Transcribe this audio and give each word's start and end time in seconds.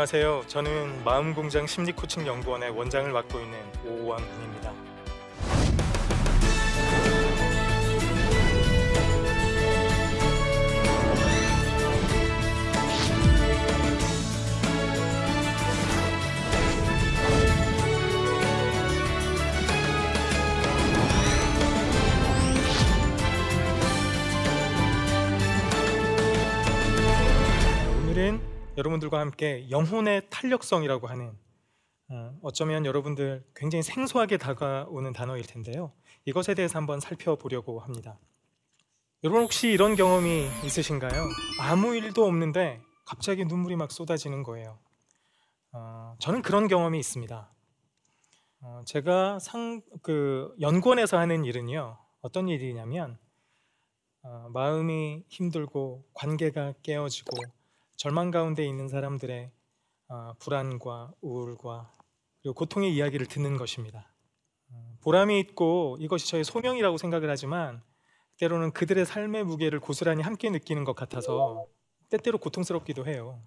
안녕하세요. 0.00 0.44
저는 0.46 1.04
마음공장 1.04 1.66
심리코칭 1.66 2.26
연구원의 2.26 2.70
원장을 2.70 3.12
맡고 3.12 3.38
있는 3.38 3.58
오원 3.84 4.26
군입니다. 4.30 4.72
여러분들과 28.80 29.20
함께 29.20 29.68
영혼의 29.70 30.22
탄력성이라고 30.30 31.06
하는 31.06 31.36
어, 32.08 32.34
어쩌면 32.42 32.86
여러분들 32.86 33.44
굉장히 33.54 33.82
생소하게 33.82 34.38
다가오는 34.38 35.12
단어일 35.12 35.44
텐데요. 35.46 35.92
이것에 36.24 36.54
대해서 36.54 36.78
한번 36.78 36.98
살펴보려고 36.98 37.78
합니다. 37.78 38.18
여러분 39.22 39.42
혹시 39.42 39.68
이런 39.68 39.96
경험이 39.96 40.48
있으신가요? 40.64 41.28
아무 41.60 41.94
일도 41.94 42.24
없는데 42.24 42.80
갑자기 43.04 43.44
눈물이 43.44 43.76
막 43.76 43.92
쏟아지는 43.92 44.42
거예요. 44.42 44.78
어, 45.72 46.16
저는 46.18 46.40
그런 46.40 46.66
경험이 46.66 46.98
있습니다. 46.98 47.52
어, 48.62 48.80
제가 48.86 49.38
상, 49.40 49.82
그 50.02 50.54
연구원에서 50.60 51.18
하는 51.18 51.44
일은요, 51.44 51.98
어떤 52.22 52.48
일이냐면, 52.48 53.18
어, 54.22 54.48
마음이 54.52 55.24
힘들고 55.28 56.06
관계가 56.14 56.74
깨어지고 56.82 57.36
절망 58.00 58.30
가운데 58.30 58.64
있는 58.64 58.88
사람들의 58.88 59.50
어, 60.08 60.32
불안과 60.38 61.12
우울과 61.20 61.92
그리고 62.40 62.54
고통의 62.54 62.94
이야기를 62.94 63.26
듣는 63.26 63.58
것입니다. 63.58 64.10
어, 64.72 64.96
보람이 65.02 65.38
있고 65.40 65.98
이것이 66.00 66.26
저의 66.26 66.42
소명이라고 66.44 66.96
생각을 66.96 67.28
하지만 67.28 67.82
때로는 68.38 68.70
그들의 68.72 69.04
삶의 69.04 69.44
무게를 69.44 69.80
고스란히 69.80 70.22
함께 70.22 70.48
느끼는 70.48 70.84
것 70.84 70.96
같아서 70.96 71.66
때때로 72.08 72.38
고통스럽기도 72.38 73.04
해요. 73.04 73.42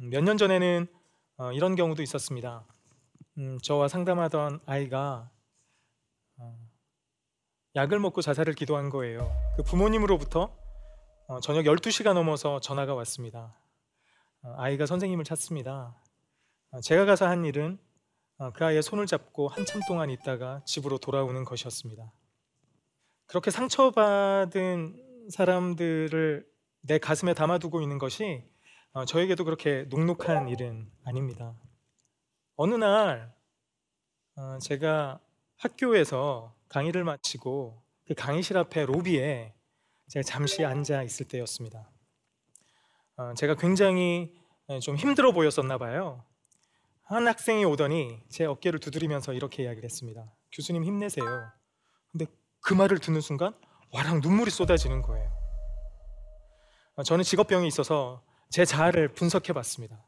음, 0.00 0.10
몇년 0.10 0.38
전에는 0.38 0.88
어, 1.36 1.52
이런 1.52 1.76
경우도 1.76 2.02
있었습니다. 2.02 2.66
음, 3.38 3.58
저와 3.62 3.86
상담하던 3.86 4.58
아이가 4.66 5.30
어, 6.36 6.58
약을 7.76 8.00
먹고 8.00 8.22
자살을 8.22 8.54
기도한 8.54 8.90
거예요. 8.90 9.30
그 9.56 9.62
부모님으로부터 9.62 10.52
어, 11.28 11.38
저녁 11.38 11.62
12시가 11.62 12.12
넘어서 12.12 12.58
전화가 12.58 12.94
왔습니다. 12.96 13.54
어, 14.42 14.54
아이가 14.56 14.86
선생님을 14.86 15.24
찾습니다. 15.24 15.96
어, 16.70 16.80
제가 16.80 17.04
가서 17.04 17.26
한 17.26 17.44
일은 17.44 17.78
어, 18.38 18.52
그 18.52 18.64
아이의 18.64 18.82
손을 18.82 19.06
잡고 19.06 19.48
한참 19.48 19.80
동안 19.88 20.10
있다가 20.10 20.62
집으로 20.64 20.98
돌아오는 20.98 21.44
것이었습니다. 21.44 22.12
그렇게 23.26 23.50
상처받은 23.50 25.28
사람들을 25.30 26.46
내 26.82 26.98
가슴에 26.98 27.34
담아두고 27.34 27.82
있는 27.82 27.98
것이 27.98 28.44
어, 28.92 29.04
저에게도 29.04 29.44
그렇게 29.44 29.84
녹록한 29.90 30.48
일은 30.48 30.90
아닙니다. 31.04 31.54
어느 32.56 32.74
날 32.74 33.34
어, 34.36 34.58
제가 34.60 35.20
학교에서 35.56 36.54
강의를 36.68 37.02
마치고 37.04 37.82
그 38.06 38.14
강의실 38.14 38.56
앞에 38.56 38.86
로비에 38.86 39.52
제가 40.08 40.22
잠시 40.22 40.64
앉아 40.64 41.02
있을 41.02 41.26
때였습니다. 41.26 41.90
어, 43.18 43.34
제가 43.34 43.56
굉장히 43.56 44.32
예, 44.70 44.78
좀 44.78 44.94
힘들어 44.96 45.32
보였었나 45.32 45.76
봐요. 45.76 46.24
한 47.02 47.26
학생이 47.26 47.64
오더니 47.64 48.22
제 48.28 48.44
어깨를 48.44 48.78
두드리면서 48.78 49.32
이렇게 49.32 49.64
이야기를 49.64 49.84
했습니다. 49.84 50.32
교수님 50.52 50.84
힘내세요. 50.84 51.26
근데 52.12 52.26
그 52.60 52.74
말을 52.74 53.00
듣는 53.00 53.20
순간 53.20 53.54
와랑 53.92 54.20
눈물이 54.20 54.52
쏟아지는 54.52 55.02
거예요. 55.02 55.28
어, 56.94 57.02
저는 57.02 57.24
직업병이 57.24 57.66
있어서 57.66 58.22
제 58.50 58.64
자아를 58.64 59.08
분석해 59.08 59.52
봤습니다. 59.52 60.06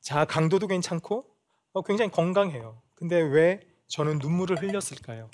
자아 0.00 0.24
강도도 0.24 0.66
괜찮고 0.68 1.26
어, 1.72 1.82
굉장히 1.82 2.10
건강해요. 2.10 2.80
근데 2.94 3.20
왜 3.20 3.60
저는 3.88 4.20
눈물을 4.20 4.62
흘렸을까요? 4.62 5.30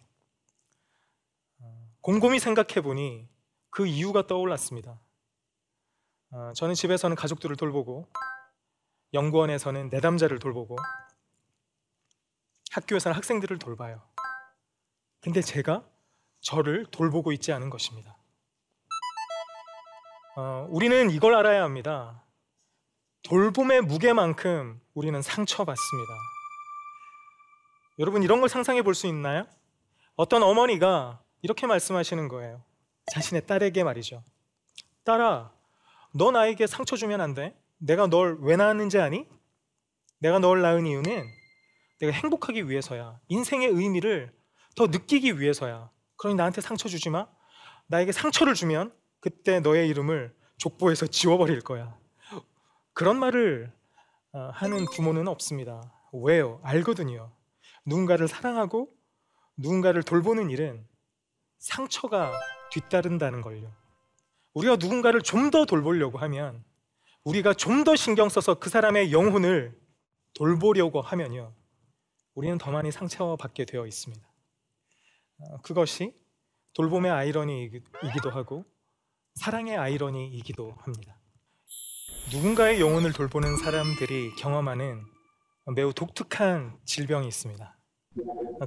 어, 1.60 1.88
곰곰이 2.00 2.40
생각해 2.40 2.80
보니 2.80 3.28
그 3.70 3.86
이유가 3.86 4.26
떠올랐습니다. 4.26 5.00
어, 6.34 6.52
저는 6.52 6.74
집에서는 6.74 7.14
가족들을 7.14 7.54
돌보고 7.56 8.08
연구원에서는 9.12 9.88
내담자를 9.88 10.40
돌보고 10.40 10.76
학교에서는 12.72 13.14
학생들을 13.16 13.58
돌봐요. 13.60 14.02
근데 15.20 15.40
제가 15.40 15.84
저를 16.40 16.86
돌보고 16.86 17.30
있지 17.32 17.52
않은 17.52 17.70
것입니다. 17.70 18.16
어, 20.36 20.66
우리는 20.70 21.08
이걸 21.10 21.36
알아야 21.36 21.62
합니다. 21.62 22.24
돌봄의 23.22 23.82
무게만큼 23.82 24.80
우리는 24.94 25.22
상처받습니다. 25.22 26.12
여러분 28.00 28.24
이런 28.24 28.40
걸 28.40 28.48
상상해 28.48 28.82
볼 28.82 28.94
수 28.94 29.06
있나요? 29.06 29.46
어떤 30.16 30.42
어머니가 30.42 31.22
이렇게 31.42 31.68
말씀하시는 31.68 32.26
거예요. 32.26 32.64
자신의 33.12 33.46
딸에게 33.46 33.84
말이죠. 33.84 34.24
딸아, 35.04 35.52
너 36.16 36.30
나에게 36.30 36.66
상처 36.66 36.96
주면 36.96 37.20
안 37.20 37.34
돼. 37.34 37.56
내가 37.78 38.06
널 38.06 38.38
왜 38.40 38.56
낳았는지 38.56 38.98
아니? 38.98 39.26
내가 40.20 40.38
널 40.38 40.62
낳은 40.62 40.86
이유는 40.86 41.26
내가 42.00 42.12
행복하기 42.12 42.68
위해서야. 42.68 43.18
인생의 43.28 43.68
의미를 43.68 44.32
더 44.76 44.86
느끼기 44.86 45.40
위해서야. 45.40 45.90
그러니 46.16 46.36
나한테 46.36 46.60
상처 46.60 46.88
주지 46.88 47.10
마. 47.10 47.26
나에게 47.88 48.12
상처를 48.12 48.54
주면 48.54 48.94
그때 49.20 49.58
너의 49.60 49.88
이름을 49.88 50.34
족보에서 50.58 51.06
지워버릴 51.06 51.60
거야. 51.62 51.98
그런 52.92 53.18
말을 53.18 53.72
어, 54.32 54.50
하는 54.52 54.84
부모는 54.94 55.26
없습니다. 55.28 55.92
왜요? 56.12 56.60
알거든요. 56.62 57.32
누군가를 57.86 58.28
사랑하고 58.28 58.88
누군가를 59.56 60.04
돌보는 60.04 60.50
일은 60.50 60.86
상처가 61.58 62.32
뒤따른다는 62.70 63.40
걸요. 63.42 63.72
우리가 64.54 64.76
누군가를 64.76 65.20
좀 65.22 65.50
더 65.50 65.64
돌보려고 65.66 66.18
하면 66.18 66.64
우리가 67.24 67.54
좀 67.54 67.84
더 67.84 67.96
신경 67.96 68.28
써서 68.28 68.54
그 68.54 68.70
사람의 68.70 69.12
영혼을 69.12 69.78
돌보려고 70.34 71.00
하면요. 71.00 71.54
우리는 72.34 72.58
더 72.58 72.70
많이 72.70 72.90
상처받게 72.90 73.64
되어 73.64 73.86
있습니다. 73.86 74.26
어, 75.38 75.56
그것이 75.62 76.14
돌봄의 76.74 77.10
아이러니이기도 77.10 78.30
하고 78.30 78.64
사랑의 79.34 79.76
아이러니이기도 79.76 80.74
합니다. 80.78 81.16
누군가의 82.32 82.80
영혼을 82.80 83.12
돌보는 83.12 83.56
사람들이 83.58 84.34
경험하는 84.36 85.02
매우 85.74 85.92
독특한 85.92 86.78
질병이 86.84 87.26
있습니다. 87.28 87.76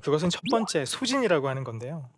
그것은 0.02 0.30
첫 0.30 0.42
번째 0.52 0.86
소진이라고 0.86 1.48
하는 1.50 1.64
건데요. 1.64 2.10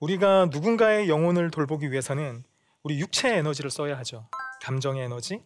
우리가 0.00 0.46
누군가의 0.50 1.08
영혼을 1.08 1.50
돌보기 1.50 1.90
위해서는 1.90 2.44
우리 2.82 2.98
육체의 2.98 3.38
에너지를 3.38 3.70
써야 3.70 3.96
하죠. 3.98 4.28
감정의 4.62 5.04
에너지, 5.04 5.44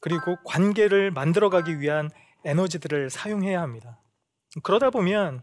그리고 0.00 0.36
관계를 0.44 1.10
만들어가기 1.10 1.80
위한 1.80 2.10
에너지들을 2.44 3.10
사용해야 3.10 3.60
합니다. 3.60 4.00
그러다 4.62 4.90
보면 4.90 5.42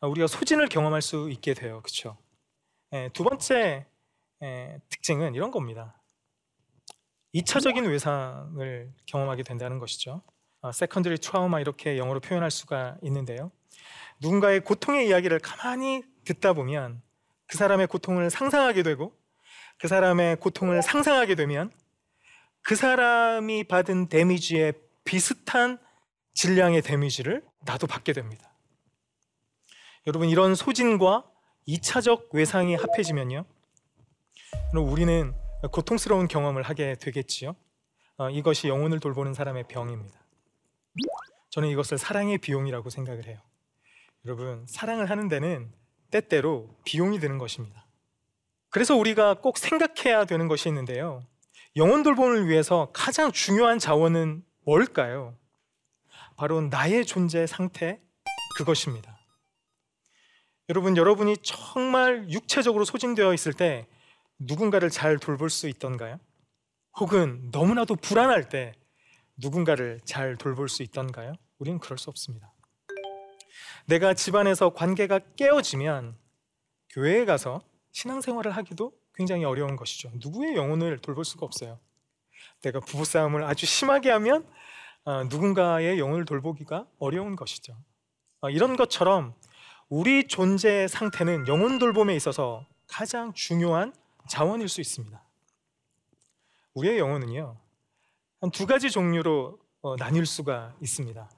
우리가 0.00 0.28
소진을 0.28 0.68
경험할 0.68 1.02
수 1.02 1.30
있게 1.30 1.54
돼요. 1.54 1.80
그렇죠? 1.82 2.16
두 3.12 3.24
번째 3.24 3.86
에, 4.40 4.78
특징은 4.88 5.34
이런 5.34 5.50
겁니다. 5.50 6.00
2차적인 7.34 7.88
외상을 7.88 8.94
경험하게 9.06 9.42
된다는 9.42 9.78
것이죠. 9.78 10.22
세컨드리 10.72 11.14
어, 11.14 11.16
트라우마 11.18 11.60
이렇게 11.60 11.98
영어로 11.98 12.20
표현할 12.20 12.50
수가 12.50 12.96
있는데요. 13.02 13.50
누군가의 14.20 14.60
고통의 14.60 15.08
이야기를 15.08 15.40
가만히 15.40 16.02
듣다 16.24 16.52
보면 16.52 17.02
그 17.46 17.56
사람의 17.56 17.88
고통을 17.88 18.30
상상하게 18.30 18.82
되고 18.82 19.17
그 19.78 19.88
사람의 19.88 20.36
고통을 20.36 20.82
상상하게 20.82 21.34
되면 21.34 21.70
그 22.62 22.74
사람이 22.74 23.64
받은 23.64 24.08
데미지에 24.08 24.72
비슷한 25.04 25.78
질량의 26.34 26.82
데미지를 26.82 27.42
나도 27.60 27.86
받게 27.86 28.12
됩니다. 28.12 28.52
여러분 30.06 30.28
이런 30.28 30.54
소진과 30.54 31.24
2차적 31.66 32.32
외상이 32.34 32.74
합해지면요. 32.74 33.44
우리는 34.74 35.34
고통스러운 35.72 36.28
경험을 36.28 36.62
하게 36.62 36.94
되겠지요. 36.96 37.56
어, 38.16 38.30
이것이 38.30 38.68
영혼을 38.68 39.00
돌보는 39.00 39.34
사람의 39.34 39.64
병입니다. 39.68 40.18
저는 41.50 41.68
이것을 41.68 41.98
사랑의 41.98 42.38
비용이라고 42.38 42.90
생각을 42.90 43.26
해요. 43.26 43.38
여러분, 44.24 44.66
사랑을 44.66 45.10
하는 45.10 45.28
데는 45.28 45.72
때때로 46.10 46.74
비용이 46.84 47.18
드는 47.20 47.38
것입니다. 47.38 47.87
그래서 48.70 48.94
우리가 48.96 49.34
꼭 49.34 49.58
생각해야 49.58 50.24
되는 50.24 50.48
것이 50.48 50.68
있는데요. 50.68 51.24
영혼 51.76 52.02
돌봄을 52.02 52.48
위해서 52.48 52.90
가장 52.92 53.32
중요한 53.32 53.78
자원은 53.78 54.44
뭘까요? 54.64 55.36
바로 56.36 56.60
나의 56.60 57.06
존재 57.06 57.46
상태 57.46 58.00
그것입니다. 58.56 59.18
여러분, 60.68 60.96
여러분이 60.96 61.38
정말 61.38 62.28
육체적으로 62.30 62.84
소진되어 62.84 63.32
있을 63.32 63.52
때 63.52 63.86
누군가를 64.38 64.90
잘 64.90 65.18
돌볼 65.18 65.50
수 65.50 65.68
있던가요? 65.68 66.18
혹은 66.98 67.48
너무나도 67.52 67.96
불안할 67.96 68.48
때 68.48 68.74
누군가를 69.36 70.00
잘 70.04 70.36
돌볼 70.36 70.68
수 70.68 70.82
있던가요? 70.82 71.32
우리는 71.58 71.78
그럴 71.78 71.96
수 71.96 72.10
없습니다. 72.10 72.52
내가 73.86 74.12
집안에서 74.12 74.70
관계가 74.70 75.20
깨어지면 75.36 76.16
교회에 76.90 77.24
가서 77.24 77.62
신앙생활을 77.92 78.52
하기도 78.56 78.92
굉장히 79.14 79.44
어려운 79.44 79.76
것이죠. 79.76 80.10
누구의 80.14 80.54
영혼을 80.56 80.98
돌볼 80.98 81.24
수가 81.24 81.44
없어요. 81.46 81.78
내가 82.62 82.80
부부싸움을 82.80 83.44
아주 83.44 83.66
심하게 83.66 84.10
하면 84.10 84.46
어, 85.04 85.24
누군가의 85.24 85.98
영혼을 85.98 86.24
돌보기가 86.24 86.86
어려운 86.98 87.34
것이죠. 87.36 87.76
어, 88.40 88.50
이런 88.50 88.76
것처럼 88.76 89.34
우리 89.88 90.28
존재의 90.28 90.88
상태는 90.88 91.48
영혼 91.48 91.78
돌봄에 91.78 92.14
있어서 92.14 92.66
가장 92.86 93.32
중요한 93.32 93.94
자원일 94.28 94.68
수 94.68 94.80
있습니다. 94.80 95.22
우리의 96.74 96.98
영혼은요, 96.98 97.58
한 98.40 98.50
두 98.50 98.66
가지 98.66 98.90
종류로 98.90 99.58
어, 99.80 99.96
나뉠 99.96 100.26
수가 100.26 100.76
있습니다. 100.80 101.30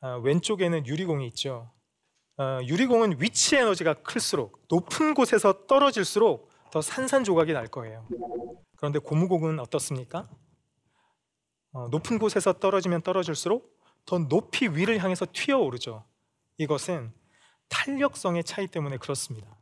아, 0.00 0.16
왼쪽에는 0.16 0.86
유리공이 0.86 1.26
있죠. 1.28 1.70
아, 2.40 2.60
유리공은 2.62 3.20
위치 3.20 3.56
에너지가 3.56 3.94
클수록 3.94 4.62
높은 4.68 5.12
곳에서 5.12 5.66
떨어질수록 5.66 6.48
더 6.70 6.80
산산조각이 6.80 7.52
날 7.52 7.66
거예요. 7.66 8.06
그런데 8.76 9.00
고무공은 9.00 9.58
어떻습니까? 9.58 10.28
어, 11.72 11.88
높은 11.88 12.20
곳에서 12.20 12.52
떨어지면 12.52 13.02
떨어질수록 13.02 13.76
더 14.06 14.18
높이 14.18 14.68
위를 14.68 15.02
향해서 15.02 15.26
튀어오르죠. 15.32 16.04
이것은 16.58 17.12
탄력성의 17.68 18.44
차이 18.44 18.68
때문에 18.68 18.98
그렇습니다. 18.98 19.58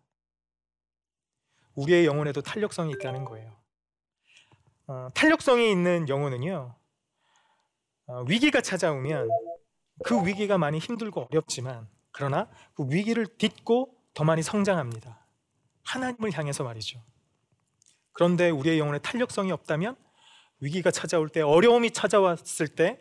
우리의 1.77 2.05
영혼에도 2.05 2.43
탄력성이 2.43 2.93
있다는 2.93 3.25
거예요. 3.25 3.57
어, 4.87 5.09
탄력성이 5.15 5.71
있는 5.71 6.11
영혼은요, 6.11 6.77
어, 8.09 8.23
위기가 8.29 8.61
찾아오면 8.61 9.29
그 10.05 10.27
위기가 10.27 10.59
많이 10.59 10.79
힘들고 10.79 11.29
어렵지만 11.31 11.89
그러나 12.17 12.49
그 12.75 12.87
위기를 12.89 13.27
딛고 13.27 13.95
더 14.15 14.25
많이 14.25 14.43
성장합니다. 14.43 15.27
하나님을 15.85 16.33
향해서 16.33 16.65
말이죠. 16.65 16.99
그런데 18.13 18.49
우리의 18.49 18.79
영혼에 18.79 18.99
탄력성이 19.01 19.53
없다면 19.53 19.97
위기가 20.61 20.91
찾아올 20.91 21.29
때 21.29 21.43
어려움이 21.43 21.91
찾아왔을 21.91 22.69
때 22.69 22.99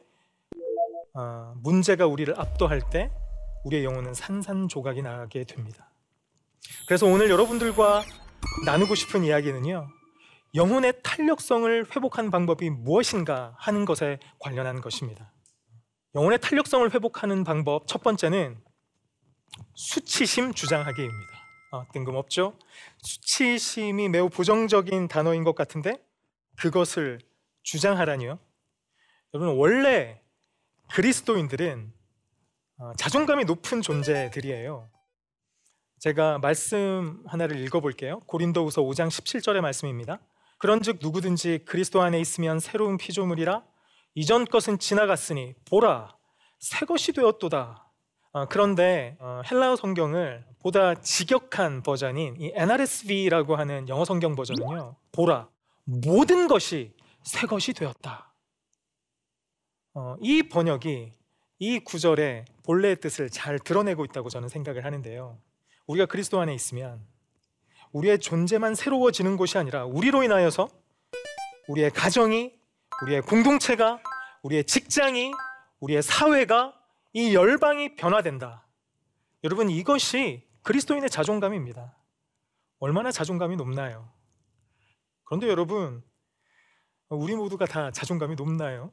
어, 1.14 1.54
문제가 1.64 2.08
우리를 2.08 2.38
압도할 2.38 2.90
때 2.90 3.10
우리의 3.64 3.86
영혼은 3.86 4.14
산산조각이 4.14 5.02
나게 5.02 5.46
됩니다. 5.46 5.90
그래서 6.86 7.06
오늘 7.06 7.30
여러분들과 7.30 8.04
나누고 8.66 8.96
싶은 8.96 9.24
이야기는요. 9.24 9.88
영혼의 10.56 10.94
탄력성을 11.04 11.86
회복하는 11.96 12.32
방법이 12.32 12.70
무엇인가 12.70 13.56
하는 13.60 13.86
것에 13.86 14.20
관련한 14.40 14.82
것입니다. 14.82 15.32
영혼의 16.16 16.40
탄력성을 16.42 16.94
회복하는 16.94 17.46
방법 17.46 17.88
첫 17.88 18.04
번째는 18.04 18.65
수치심 19.76 20.54
주장하기입니다. 20.54 21.32
아, 21.72 21.86
뜬금없죠? 21.94 22.58
수치심이 23.04 24.10
매우 24.10 24.30
부정적인 24.30 25.08
단어인 25.08 25.44
것 25.44 25.56
같은데 25.56 26.04
그것을 26.58 27.20
주장하라니요. 27.64 28.40
여러분 29.34 29.58
원래 29.58 30.22
그리스도인들은 30.94 31.92
어, 32.78 32.94
자존감이 32.98 33.46
높은 33.46 33.82
존재들이에요. 33.82 34.90
제가 36.00 36.40
말씀 36.40 37.24
하나를 37.26 37.60
읽어볼게요. 37.60 38.20
고린도후서 38.22 38.82
5장 38.82 39.08
17절의 39.08 39.62
말씀입니다. 39.62 40.20
그런즉 40.58 41.00
누구든지 41.02 41.64
그리스도 41.66 42.02
안에 42.02 42.20
있으면 42.20 42.60
새로운 42.60 42.98
피조물이라 42.98 43.64
이전 44.14 44.46
것은 44.46 44.80
지나갔으니 44.80 45.54
보라 45.70 46.16
새 46.60 46.86
것이 46.86 47.12
되었도다. 47.12 47.85
어, 48.36 48.46
그런데 48.50 49.16
어, 49.22 49.42
헬라어 49.50 49.78
성경을 49.78 50.44
보다 50.60 50.94
직역한 50.94 51.84
버전인 51.84 52.36
이 52.38 52.52
NRSV라고 52.54 53.56
하는 53.56 53.88
영어 53.88 54.04
성경 54.04 54.36
버전은요. 54.36 54.98
보라 55.14 55.48
모든 55.86 56.50
것이 56.50 56.92
새 57.24 57.48
것이 57.48 57.72
되었다. 57.72 58.34
어, 59.94 60.18
이 60.20 60.44
번역이 60.44 61.14
이 61.60 61.80
구절의 61.80 62.44
본래의 62.66 62.98
뜻을 63.00 63.30
잘 63.30 63.58
드러내고 63.58 64.04
있다고 64.04 64.28
저는 64.28 64.50
생각을 64.50 64.84
하는데요. 64.84 65.38
우리가 65.88 66.06
그리스도 66.06 66.42
안에 66.42 66.54
있으면 66.54 67.00
우리의 67.94 68.20
존재만 68.20 68.76
새로워지는 68.76 69.38
것이 69.38 69.58
아니라 69.58 69.86
우리로 69.86 70.24
인하여서 70.24 70.68
우리의 71.70 71.90
가정이, 71.92 72.52
우리의 73.02 73.22
공동체가, 73.22 74.02
우리의 74.44 74.66
직장이, 74.66 75.32
우리의 75.80 76.04
사회가 76.04 76.74
이 77.18 77.34
열방이 77.34 77.96
변화된다. 77.96 78.68
여러분 79.46 79.70
이것이 79.70 80.46
그리스도인의 80.64 81.10
자존감입니다. 81.10 81.98
얼마나 82.80 83.10
자존감이 83.10 83.56
높나요? 83.56 84.12
그런데 85.24 85.48
여러분 85.48 86.04
우리 87.08 87.34
모두가 87.38 87.68
다 87.68 87.90
자존감이 87.90 88.36
높나요? 88.36 88.92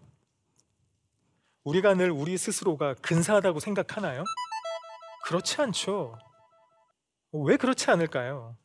우리가 1.65 1.95
늘 1.95 2.13
우리 2.13 2.39
스스로가 2.39 2.95
근사하다고 3.03 3.59
생각하나요? 3.59 4.23
그렇지 5.25 5.61
않죠. 5.61 6.17
왜 7.33 7.57
그렇지 7.57 7.91
않을까요? 7.91 8.57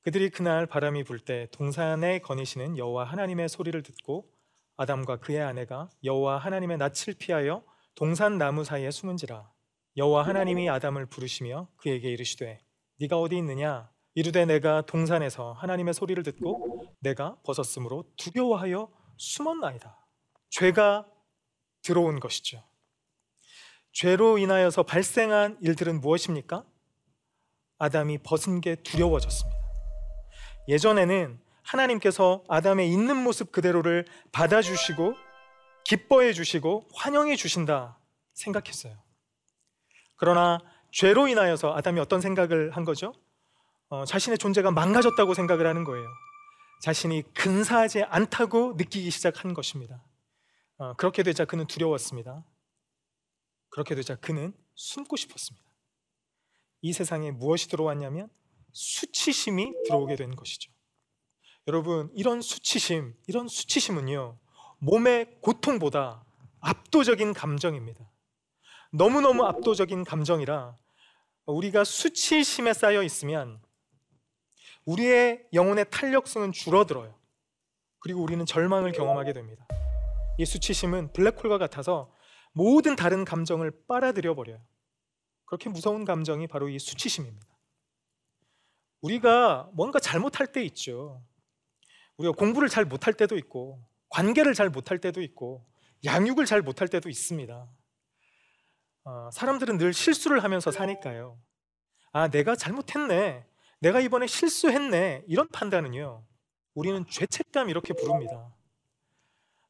그들이 0.00 0.30
그날 0.30 0.64
바람이 0.64 1.04
불 1.04 1.18
때 1.18 1.46
동산에 1.52 2.20
거니시는 2.20 2.78
여호와 2.78 3.04
하나님의 3.04 3.50
소리를 3.50 3.82
듣고 3.82 4.32
아담과 4.78 5.18
그의 5.18 5.42
아내가 5.42 5.90
여호와 6.04 6.38
하나님의 6.38 6.78
낯을 6.78 7.16
피하여 7.18 7.62
동산 7.96 8.36
나무 8.36 8.62
사이에 8.62 8.90
숨은지라 8.90 9.50
여호와 9.96 10.26
하나님이 10.26 10.68
아담을 10.68 11.06
부르시며 11.06 11.68
그에게 11.78 12.10
이르시되 12.10 12.60
네가 13.00 13.18
어디 13.18 13.38
있느냐 13.38 13.90
이르되 14.14 14.44
내가 14.44 14.82
동산에서 14.82 15.52
하나님의 15.52 15.94
소리를 15.94 16.22
듣고 16.22 16.84
내가 17.00 17.38
벗었으므로 17.42 18.04
두려워하여 18.16 18.90
숨었나이다. 19.16 19.98
죄가 20.50 21.06
들어온 21.82 22.20
것이죠. 22.20 22.62
죄로 23.92 24.36
인하여서 24.36 24.82
발생한 24.82 25.58
일들은 25.62 26.00
무엇입니까? 26.00 26.66
아담이 27.78 28.18
벗은 28.18 28.60
게 28.60 28.76
두려워졌습니다. 28.76 29.58
예전에는 30.68 31.40
하나님께서 31.62 32.44
아담의 32.48 32.90
있는 32.90 33.16
모습 33.16 33.52
그대로를 33.52 34.04
받아주시고 34.32 35.25
기뻐해 35.86 36.32
주시고 36.32 36.88
환영해 36.94 37.36
주신다 37.36 37.98
생각했어요. 38.34 39.00
그러나 40.16 40.58
죄로 40.90 41.28
인하여서 41.28 41.74
아담이 41.76 42.00
어떤 42.00 42.20
생각을 42.20 42.76
한 42.76 42.84
거죠? 42.84 43.14
어, 43.88 44.04
자신의 44.04 44.38
존재가 44.38 44.72
망가졌다고 44.72 45.34
생각을 45.34 45.66
하는 45.66 45.84
거예요. 45.84 46.04
자신이 46.82 47.22
근사하지 47.34 48.02
않다고 48.02 48.74
느끼기 48.76 49.10
시작한 49.10 49.54
것입니다. 49.54 50.02
어, 50.78 50.94
그렇게 50.94 51.22
되자 51.22 51.44
그는 51.44 51.68
두려웠습니다. 51.68 52.44
그렇게 53.68 53.94
되자 53.94 54.16
그는 54.16 54.52
숨고 54.74 55.16
싶었습니다. 55.16 55.64
이 56.82 56.92
세상에 56.92 57.30
무엇이 57.30 57.68
들어왔냐면 57.68 58.28
수치심이 58.72 59.72
들어오게 59.86 60.16
된 60.16 60.34
것이죠. 60.34 60.72
여러분, 61.68 62.10
이런 62.14 62.40
수치심, 62.40 63.14
이런 63.26 63.48
수치심은요, 63.48 64.38
몸의 64.78 65.38
고통보다 65.40 66.24
압도적인 66.60 67.32
감정입니다. 67.32 68.10
너무너무 68.92 69.44
압도적인 69.44 70.04
감정이라 70.04 70.76
우리가 71.46 71.84
수치심에 71.84 72.72
쌓여 72.72 73.02
있으면 73.02 73.60
우리의 74.84 75.46
영혼의 75.52 75.86
탄력성은 75.90 76.52
줄어들어요. 76.52 77.18
그리고 77.98 78.22
우리는 78.22 78.44
절망을 78.46 78.92
경험하게 78.92 79.32
됩니다. 79.32 79.66
이 80.38 80.44
수치심은 80.44 81.12
블랙홀과 81.12 81.58
같아서 81.58 82.12
모든 82.52 82.96
다른 82.96 83.24
감정을 83.24 83.86
빨아들여 83.86 84.34
버려요. 84.34 84.60
그렇게 85.44 85.68
무서운 85.68 86.04
감정이 86.04 86.46
바로 86.46 86.68
이 86.68 86.78
수치심입니다. 86.78 87.46
우리가 89.00 89.70
뭔가 89.72 89.98
잘못할 89.98 90.46
때 90.46 90.64
있죠. 90.64 91.22
우리가 92.16 92.34
공부를 92.34 92.68
잘 92.68 92.84
못할 92.84 93.14
때도 93.14 93.36
있고, 93.36 93.80
관계를 94.08 94.54
잘 94.54 94.70
못할 94.70 94.98
때도 94.98 95.22
있고, 95.22 95.64
양육을 96.04 96.46
잘 96.46 96.62
못할 96.62 96.88
때도 96.88 97.08
있습니다. 97.08 97.66
어, 99.04 99.30
사람들은 99.32 99.78
늘 99.78 99.92
실수를 99.92 100.42
하면서 100.42 100.70
사니까요. 100.70 101.38
아, 102.12 102.28
내가 102.28 102.56
잘못했네. 102.56 103.44
내가 103.78 104.00
이번에 104.00 104.26
실수했네. 104.26 105.24
이런 105.26 105.48
판단은요. 105.48 106.24
우리는 106.74 107.04
죄책감 107.08 107.68
이렇게 107.68 107.94
부릅니다. 107.94 108.52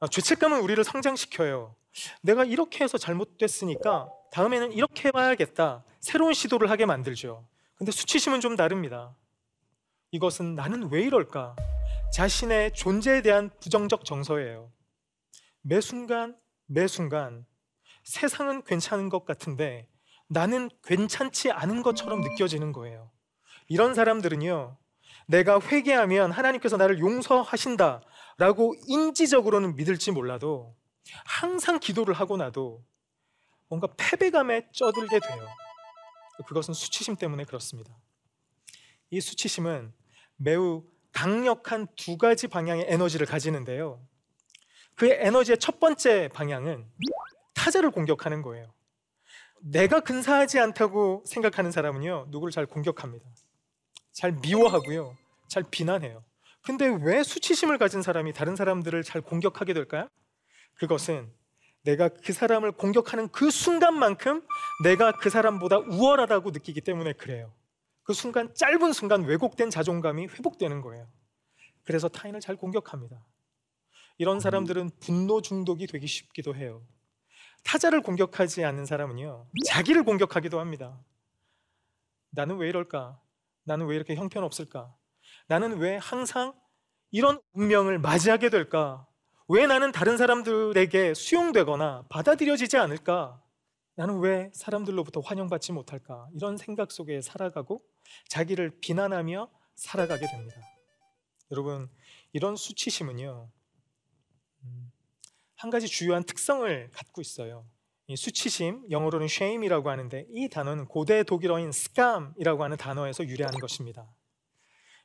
아, 0.00 0.06
죄책감은 0.08 0.60
우리를 0.60 0.82
성장시켜요. 0.84 1.74
내가 2.20 2.44
이렇게 2.44 2.84
해서 2.84 2.98
잘못됐으니까 2.98 4.08
다음에는 4.32 4.72
이렇게 4.72 5.08
해봐야겠다. 5.08 5.84
새로운 6.00 6.34
시도를 6.34 6.70
하게 6.70 6.86
만들죠. 6.86 7.46
근데 7.76 7.92
수치심은 7.92 8.40
좀 8.40 8.56
다릅니다. 8.56 9.14
이것은 10.10 10.54
나는 10.54 10.90
왜 10.90 11.02
이럴까? 11.02 11.56
자신의 12.12 12.72
존재에 12.72 13.22
대한 13.22 13.50
부정적 13.60 14.04
정서예요. 14.04 14.72
매 15.62 15.80
순간, 15.80 16.36
매 16.66 16.86
순간 16.86 17.44
세상은 18.04 18.62
괜찮은 18.62 19.08
것 19.08 19.24
같은데 19.24 19.88
나는 20.28 20.70
괜찮지 20.84 21.50
않은 21.50 21.82
것처럼 21.82 22.20
느껴지는 22.20 22.72
거예요. 22.72 23.10
이런 23.68 23.94
사람들은요, 23.94 24.78
내가 25.28 25.60
회개하면 25.60 26.30
하나님께서 26.30 26.76
나를 26.76 27.00
용서하신다 27.00 28.02
라고 28.38 28.74
인지적으로는 28.86 29.76
믿을지 29.76 30.12
몰라도 30.12 30.76
항상 31.24 31.78
기도를 31.78 32.14
하고 32.14 32.36
나도 32.36 32.84
뭔가 33.68 33.88
패배감에 33.96 34.68
쩌들게 34.72 35.18
돼요. 35.18 35.48
그것은 36.46 36.74
수치심 36.74 37.16
때문에 37.16 37.44
그렇습니다. 37.44 37.96
이 39.10 39.20
수치심은 39.20 39.92
매우 40.36 40.84
강력한 41.16 41.86
두 41.96 42.18
가지 42.18 42.46
방향의 42.46 42.84
에너지를 42.88 43.26
가지는데요. 43.26 44.06
그 44.94 45.08
에너지의 45.10 45.56
첫 45.56 45.80
번째 45.80 46.28
방향은 46.34 46.86
타자를 47.54 47.90
공격하는 47.90 48.42
거예요. 48.42 48.70
내가 49.62 50.00
근사하지 50.00 50.60
않다고 50.60 51.22
생각하는 51.24 51.70
사람은요, 51.70 52.26
누구를 52.28 52.52
잘 52.52 52.66
공격합니다. 52.66 53.24
잘 54.12 54.32
미워하고요, 54.32 55.16
잘 55.48 55.64
비난해요. 55.70 56.22
근데 56.62 56.86
왜 56.86 57.22
수치심을 57.22 57.78
가진 57.78 58.02
사람이 58.02 58.34
다른 58.34 58.54
사람들을 58.54 59.02
잘 59.02 59.22
공격하게 59.22 59.72
될까요? 59.72 60.10
그것은 60.74 61.32
내가 61.82 62.10
그 62.10 62.34
사람을 62.34 62.72
공격하는 62.72 63.28
그 63.28 63.50
순간만큼 63.50 64.46
내가 64.84 65.12
그 65.12 65.30
사람보다 65.30 65.78
우월하다고 65.78 66.50
느끼기 66.50 66.82
때문에 66.82 67.14
그래요. 67.14 67.54
그 68.06 68.12
순간 68.12 68.54
짧은 68.54 68.92
순간 68.92 69.24
왜곡된 69.24 69.68
자존감이 69.68 70.28
회복되는 70.28 70.80
거예요. 70.80 71.08
그래서 71.82 72.08
타인을 72.08 72.38
잘 72.38 72.54
공격합니다. 72.54 73.26
이런 74.18 74.38
사람들은 74.38 74.90
분노 75.00 75.42
중독이 75.42 75.88
되기 75.88 76.06
쉽기도 76.06 76.54
해요. 76.54 76.86
타자를 77.64 78.02
공격하지 78.02 78.64
않는 78.64 78.86
사람은요, 78.86 79.48
자기를 79.66 80.04
공격하기도 80.04 80.60
합니다. 80.60 81.04
나는 82.30 82.58
왜 82.58 82.68
이럴까? 82.68 83.20
나는 83.64 83.86
왜 83.86 83.96
이렇게 83.96 84.14
형편없을까? 84.14 84.94
나는 85.48 85.78
왜 85.78 85.96
항상 85.96 86.54
이런 87.10 87.40
운명을 87.54 87.98
맞이하게 87.98 88.50
될까? 88.50 89.04
왜 89.48 89.66
나는 89.66 89.90
다른 89.90 90.16
사람들에게 90.16 91.14
수용되거나 91.14 92.04
받아들여지지 92.08 92.76
않을까? 92.76 93.42
나는 93.96 94.20
왜 94.20 94.50
사람들로부터 94.54 95.20
환영받지 95.20 95.72
못할까? 95.72 96.28
이런 96.34 96.56
생각 96.56 96.92
속에 96.92 97.20
살아가고 97.20 97.82
자기를 98.28 98.80
비난하며 98.80 99.50
살아가게 99.74 100.26
됩니다. 100.26 100.56
여러분, 101.50 101.88
이런 102.32 102.56
수치심은요, 102.56 103.50
음, 104.64 104.92
한 105.54 105.70
가지 105.70 105.86
주요한 105.86 106.24
특성을 106.24 106.90
갖고 106.92 107.20
있어요. 107.20 107.66
이 108.08 108.16
수치심, 108.16 108.84
영어로는 108.90 109.26
shame이라고 109.26 109.90
하는데 109.90 110.26
이 110.30 110.48
단어는 110.48 110.86
고대 110.86 111.24
독일어인 111.24 111.70
scam이라고 111.70 112.62
하는 112.62 112.76
단어에서 112.76 113.26
유래하는 113.26 113.58
것입니다. 113.58 114.08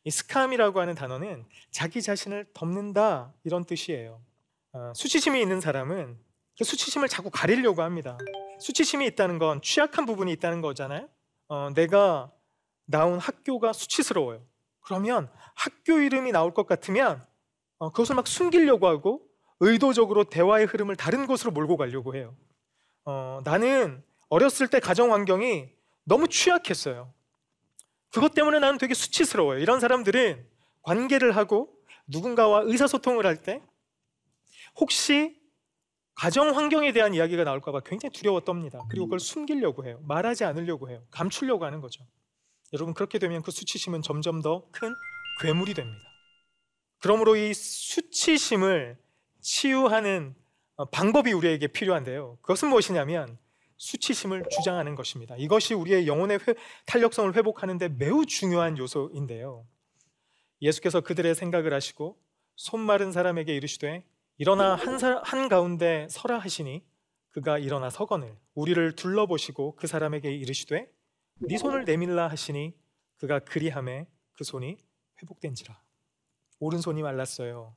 이 0.04 0.10
scam이라고 0.10 0.80
하는 0.80 0.94
단어는 0.94 1.46
자기 1.72 2.02
자신을 2.02 2.52
덮는다 2.54 3.34
이런 3.44 3.66
뜻이에요. 3.66 4.22
어, 4.74 4.94
수치심이 4.96 5.42
있는 5.42 5.62
사람은 5.62 6.20
그 6.58 6.64
수치심을 6.64 7.08
자꾸 7.08 7.30
가리려고 7.32 7.82
합니다. 7.82 8.18
수치심이 8.60 9.06
있다는 9.08 9.40
건 9.40 9.62
취약한 9.62 10.06
부분이 10.06 10.32
있다는 10.34 10.62
거잖아요. 10.62 11.10
어, 11.48 11.72
내가 11.74 12.32
나온 12.92 13.20
학교가 13.20 13.74
수치스러워요. 13.74 14.46
그러면 14.82 15.30
학교 15.56 16.00
이름이 16.00 16.32
나올 16.32 16.54
것 16.54 16.68
같으면 16.68 17.26
어, 17.78 17.92
그것을 17.92 18.16
막 18.16 18.28
숨기려고 18.28 18.88
하고 18.88 19.22
의도적으로 19.60 20.24
대화의 20.26 20.66
흐름을 20.66 20.96
다른 20.96 21.28
곳으로 21.28 21.52
몰고 21.52 21.78
가려고 21.78 22.16
해요. 22.16 22.36
어, 23.06 23.42
나는 23.44 24.04
어렸을 24.30 24.68
때 24.68 24.80
가정 24.80 25.14
환경이 25.14 25.70
너무 26.04 26.28
취약했어요. 26.28 27.14
그것 28.12 28.34
때문에 28.34 28.60
나는 28.60 28.78
되게 28.78 28.94
수치스러워요. 28.94 29.60
이런 29.60 29.80
사람들은 29.80 30.46
관계를 30.84 31.36
하고 31.36 31.74
누군가와 32.08 32.62
의사소통을 32.66 33.26
할 33.26 33.42
때 33.44 33.62
혹시 34.80 35.40
가정 36.16 36.56
환경에 36.58 36.92
대한 36.92 37.14
이야기가 37.14 37.44
나올까봐 37.44 37.82
굉장히 37.82 38.14
두려워 38.14 38.42
떱니다. 38.42 38.86
그리고 38.90 39.06
그걸 39.06 39.20
숨기려고 39.20 39.86
해요. 39.86 40.00
말하지 40.04 40.44
않으려고 40.44 40.90
해요. 40.90 41.04
감추려고 41.12 41.66
하는 41.66 41.82
거죠. 41.82 42.04
여러분 42.74 42.94
그렇게 42.94 43.20
되면 43.20 43.42
그 43.42 43.52
수치심은 43.52 44.02
점점 44.02 44.42
더 44.42 44.68
큰 44.72 44.94
괴물이 45.42 45.74
됩니다. 45.74 46.02
그러므로 47.00 47.36
이 47.36 47.54
수치심을 47.54 48.98
치유하는 49.42 50.36
어, 50.76 50.86
방법이 50.86 51.34
우리에게 51.34 51.68
필요한데요. 51.68 52.38
그것은 52.42 52.70
무엇이냐면 52.70 53.38
수치심을 53.78 54.44
주장하는 54.52 54.94
것입니다. 54.96 55.36
이것이 55.38 55.74
우리의 55.74 56.06
영혼의 56.08 56.40
회, 56.48 56.54
탄력성을 56.86 57.36
회복하는데 57.36 57.90
매우 57.90 58.26
중요한 58.26 58.78
요소인데요. 58.78 59.66
예수께서 60.62 61.02
그들의 61.02 61.34
생각을 61.34 61.74
하시고 61.74 62.20
손 62.56 62.80
마른 62.82 63.12
사람에게 63.12 63.56
이르시되 63.56 64.06
일어나 64.38 64.76
한, 64.76 65.00
사, 65.00 65.20
한 65.24 65.50
가운데 65.50 66.08
서라 66.12 66.38
하시니 66.38 66.84
그가 67.32 67.58
일어나 67.58 67.90
서거늘 67.90 68.38
우리를 68.54 68.96
둘러보시고 68.96 69.76
그 69.76 69.88
사람에게 69.88 70.32
이르시되 70.32 70.88
네 71.44 71.58
손을 71.58 71.86
내밀라 71.86 72.28
하시니 72.28 72.74
그가 73.18 73.40
그리함에 73.40 74.08
그 74.34 74.44
손이 74.44 74.78
회복된지라 75.22 75.82
오른손이 76.60 77.02
말랐어요. 77.02 77.76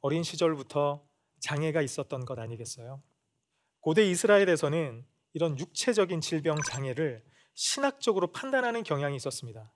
어린 0.00 0.22
시절부터 0.22 1.06
장애가 1.40 1.82
있었던 1.82 2.24
것 2.24 2.38
아니겠어요? 2.38 3.02
고대 3.80 4.08
이스라엘에서는 4.08 5.04
이런 5.34 5.58
육체적인 5.58 6.22
질병 6.22 6.56
장애를 6.66 7.22
신학적으로 7.52 8.28
판단하는 8.28 8.82
경향이 8.82 9.16
있었습니다. 9.16 9.70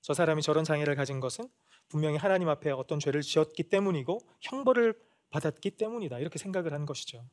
저 0.00 0.14
사람이 0.14 0.40
저런 0.40 0.64
장애를 0.64 0.94
가진 0.94 1.20
것은 1.20 1.48
분명히 1.88 2.16
하나님 2.16 2.48
앞에 2.48 2.70
어떤 2.70 2.98
죄를 2.98 3.20
지었기 3.20 3.64
때문이고 3.64 4.18
형벌을 4.40 4.98
받았기 5.30 5.72
때문이다. 5.72 6.18
이렇게 6.20 6.38
생각을 6.38 6.72
한 6.72 6.86
것이죠. 6.86 7.28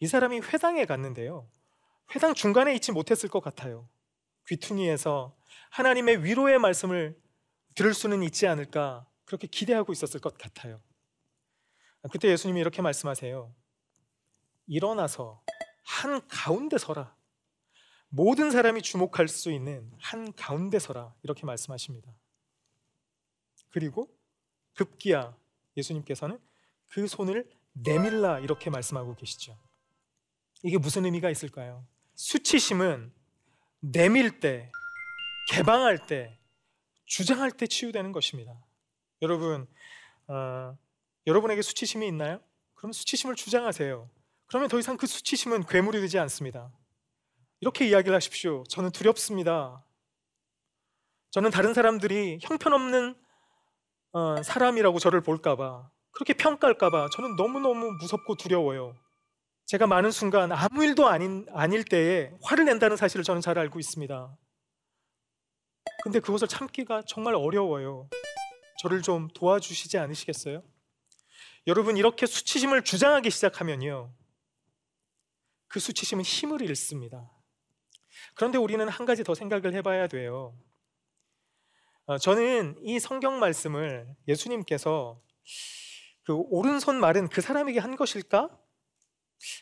이 0.00 0.06
사람이 0.06 0.40
회당에 0.40 0.86
갔는데요. 0.86 1.48
회당 2.14 2.32
중간에 2.32 2.74
있지 2.74 2.92
못했을 2.92 3.28
것 3.28 3.40
같아요. 3.40 3.88
귀퉁이에서 4.48 5.36
하나님의 5.70 6.24
위로의 6.24 6.58
말씀을 6.58 7.20
들을 7.74 7.94
수는 7.94 8.22
있지 8.22 8.46
않을까 8.46 9.06
그렇게 9.24 9.46
기대하고 9.46 9.92
있었을 9.92 10.20
것 10.20 10.36
같아요. 10.38 10.80
그때 12.10 12.28
예수님이 12.28 12.60
이렇게 12.60 12.82
말씀하세요. 12.82 13.54
일어나서 14.66 15.42
한 15.82 16.26
가운데 16.28 16.78
서라. 16.78 17.14
모든 18.08 18.50
사람이 18.50 18.82
주목할 18.82 19.26
수 19.28 19.50
있는 19.50 19.90
한 19.98 20.32
가운데 20.34 20.78
서라. 20.78 21.14
이렇게 21.22 21.44
말씀하십니다. 21.46 22.12
그리고 23.70 24.08
급기야 24.74 25.36
예수님께서는 25.76 26.38
그 26.88 27.08
손을 27.08 27.50
내밀라 27.72 28.38
이렇게 28.40 28.70
말씀하고 28.70 29.16
계시죠. 29.16 29.58
이게 30.62 30.78
무슨 30.78 31.04
의미가 31.04 31.30
있을까요? 31.30 31.84
수치심은 32.14 33.12
내밀 33.92 34.40
때, 34.40 34.70
개방할 35.50 36.06
때, 36.06 36.38
주장할 37.04 37.50
때 37.50 37.66
치유되는 37.66 38.12
것입니다. 38.12 38.54
여러분, 39.20 39.66
어, 40.26 40.76
여러분에게 41.26 41.60
수치심이 41.60 42.06
있나요? 42.08 42.40
그럼 42.74 42.92
수치심을 42.92 43.34
주장하세요. 43.34 44.08
그러면 44.46 44.68
더 44.68 44.78
이상 44.78 44.96
그 44.96 45.06
수치심은 45.06 45.66
괴물이 45.66 46.00
되지 46.00 46.18
않습니다. 46.18 46.72
이렇게 47.60 47.86
이야기를 47.86 48.14
하십시오. 48.14 48.64
저는 48.70 48.90
두렵습니다. 48.90 49.84
저는 51.30 51.50
다른 51.50 51.74
사람들이 51.74 52.38
형편없는 52.40 53.14
어, 54.12 54.42
사람이라고 54.42 54.98
저를 54.98 55.20
볼까봐 55.22 55.90
그렇게 56.12 56.32
평가할까봐 56.34 57.08
저는 57.10 57.36
너무너무 57.36 57.90
무섭고 58.00 58.36
두려워요. 58.36 58.96
제가 59.66 59.86
많은 59.86 60.10
순간 60.10 60.52
아무 60.52 60.84
일도 60.84 61.08
아닌, 61.08 61.46
아닐 61.50 61.84
때에 61.84 62.32
화를 62.42 62.66
낸다는 62.66 62.96
사실을 62.96 63.24
저는 63.24 63.40
잘 63.40 63.58
알고 63.58 63.80
있습니다. 63.80 64.36
근데 66.02 66.20
그것을 66.20 66.48
참기가 66.48 67.02
정말 67.06 67.34
어려워요. 67.34 68.08
저를 68.82 69.00
좀 69.00 69.28
도와주시지 69.28 69.96
않으시겠어요? 69.96 70.62
여러분, 71.66 71.96
이렇게 71.96 72.26
수치심을 72.26 72.82
주장하기 72.82 73.30
시작하면요. 73.30 74.12
그 75.66 75.80
수치심은 75.80 76.22
힘을 76.24 76.60
잃습니다. 76.60 77.30
그런데 78.34 78.58
우리는 78.58 78.86
한 78.86 79.06
가지 79.06 79.24
더 79.24 79.34
생각을 79.34 79.72
해봐야 79.74 80.08
돼요. 80.08 80.54
어, 82.04 82.18
저는 82.18 82.76
이 82.82 83.00
성경 83.00 83.38
말씀을 83.40 84.06
예수님께서 84.28 85.22
그 86.24 86.34
오른손 86.34 87.00
말은 87.00 87.28
그 87.28 87.40
사람에게 87.40 87.78
한 87.78 87.96
것일까? 87.96 88.50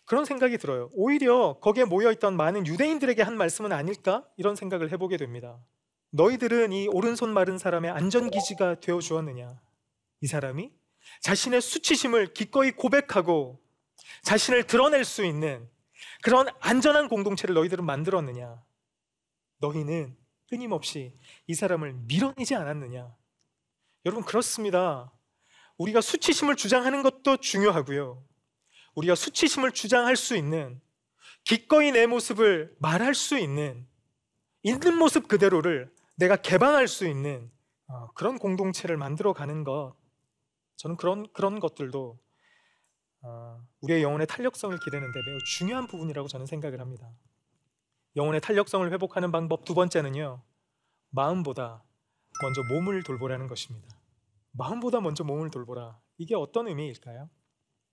그런 0.05 0.25
생각이 0.25 0.59
들어요. 0.59 0.91
오히려 0.93 1.59
거기에 1.61 1.85
모여 1.85 2.11
있던 2.13 2.37
많은 2.37 2.67
유대인들에게 2.67 3.23
한 3.23 3.37
말씀은 3.37 3.73
아닐까? 3.73 4.25
이런 4.37 4.57
생각을 4.57 4.93
해보게 4.93 5.17
됩니다. 5.17 5.59
너희들은 6.11 6.73
이 6.73 6.89
오른손 6.89 7.33
마른 7.33 7.59
사람의 7.59 7.91
안전기지가 7.91 8.81
되어 8.81 9.01
주었느냐? 9.01 9.61
이 10.21 10.27
사람이 10.27 10.71
자신의 11.23 11.61
수치심을 11.61 12.35
기꺼이 12.35 12.71
고백하고 12.71 13.61
자신을 14.23 14.65
드러낼 14.65 15.05
수 15.05 15.25
있는 15.25 15.69
그런 16.23 16.47
안전한 16.61 17.09
공동체를 17.09 17.55
너희들은 17.55 17.85
만들었느냐? 17.85 18.63
너희는 19.59 20.17
끊임없이 20.49 21.19
이 21.47 21.55
사람을 21.55 21.95
밀어내지 22.07 22.55
않았느냐? 22.55 23.15
여러분, 24.05 24.25
그렇습니다. 24.25 25.13
우리가 25.79 26.01
수치심을 26.01 26.57
주장하는 26.57 27.03
것도 27.03 27.39
중요하고요. 27.39 28.23
우리가 28.95 29.15
수치심을 29.15 29.73
주장할 29.73 30.17
수 30.17 30.37
있는 30.37 30.81
기꺼이 31.45 31.93
내 31.93 32.07
모습을 32.07 32.75
말할 32.79 33.15
수 33.15 33.39
있는 33.39 33.87
있는 34.63 34.97
모습 34.97 35.29
그대로를 35.29 35.93
내가 36.17 36.37
개방할 36.37 36.89
수 36.89 37.07
있는 37.07 37.51
어, 37.89 38.13
그런 38.15 38.39
공동체를 38.39 38.97
만들어 38.97 39.33
가는 39.33 39.65
것 39.65 39.95
저는 40.77 40.97
그런 40.97 41.27
그런 41.33 41.61
것들도 41.61 42.19
어, 43.23 43.67
우리의 43.81 44.03
영혼의 44.03 44.27
탄력성을 44.27 44.79
기르는데 44.79 45.21
매우 45.27 45.39
중요한 45.57 45.87
부분이라고 45.87 46.29
저는 46.29 46.47
생각을 46.47 46.81
합니다. 46.81 47.11
영혼의 48.17 48.41
탄력성을 48.41 48.91
회복하는 48.93 49.33
방법 49.33 49.65
두 49.65 49.75
번째는요. 49.75 50.43
마음보다 51.11 51.83
먼저 52.43 52.63
몸을 52.65 53.03
돌보라는 53.03 53.47
것입니다. 53.47 53.89
마음보다 54.53 55.01
먼저 55.01 55.25
몸을 55.25 55.51
돌보라. 55.51 55.99
이게 56.19 56.35
어떤 56.35 56.69
의미일까요? 56.69 57.31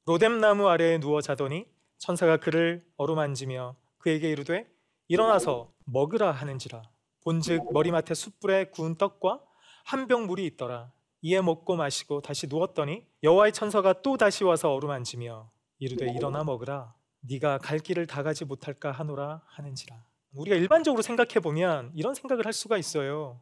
로뎀나무 0.09 0.67
아래에 0.67 0.97
누워 0.99 1.21
자더니 1.21 1.67
천사가 1.99 2.37
그를 2.37 2.83
어루만지며 2.97 3.75
그에게 3.99 4.31
이르되 4.31 4.65
일어나서 5.07 5.71
먹으라 5.85 6.31
하는지라. 6.31 6.81
본즉 7.21 7.71
머리맡에 7.71 8.15
숯불에 8.15 8.71
구운 8.71 8.95
떡과 8.97 9.39
한 9.85 10.07
병 10.07 10.25
물이 10.25 10.43
있더라. 10.47 10.91
이에 11.21 11.41
먹고 11.41 11.75
마시고 11.75 12.21
다시 12.21 12.47
누웠더니 12.47 13.05
여호와의 13.21 13.53
천사가 13.53 14.01
또 14.01 14.17
다시 14.17 14.43
와서 14.43 14.73
어루만지며 14.73 15.51
이르되 15.77 16.11
일어나 16.11 16.43
먹으라. 16.43 16.95
네가 17.19 17.59
갈 17.59 17.77
길을 17.77 18.07
다 18.07 18.23
가지 18.23 18.45
못할까 18.45 18.91
하노라 18.91 19.43
하는지라. 19.45 19.95
우리가 20.33 20.55
일반적으로 20.55 21.03
생각해 21.03 21.33
보면 21.39 21.91
이런 21.93 22.15
생각을 22.15 22.47
할 22.47 22.53
수가 22.53 22.79
있어요. 22.79 23.39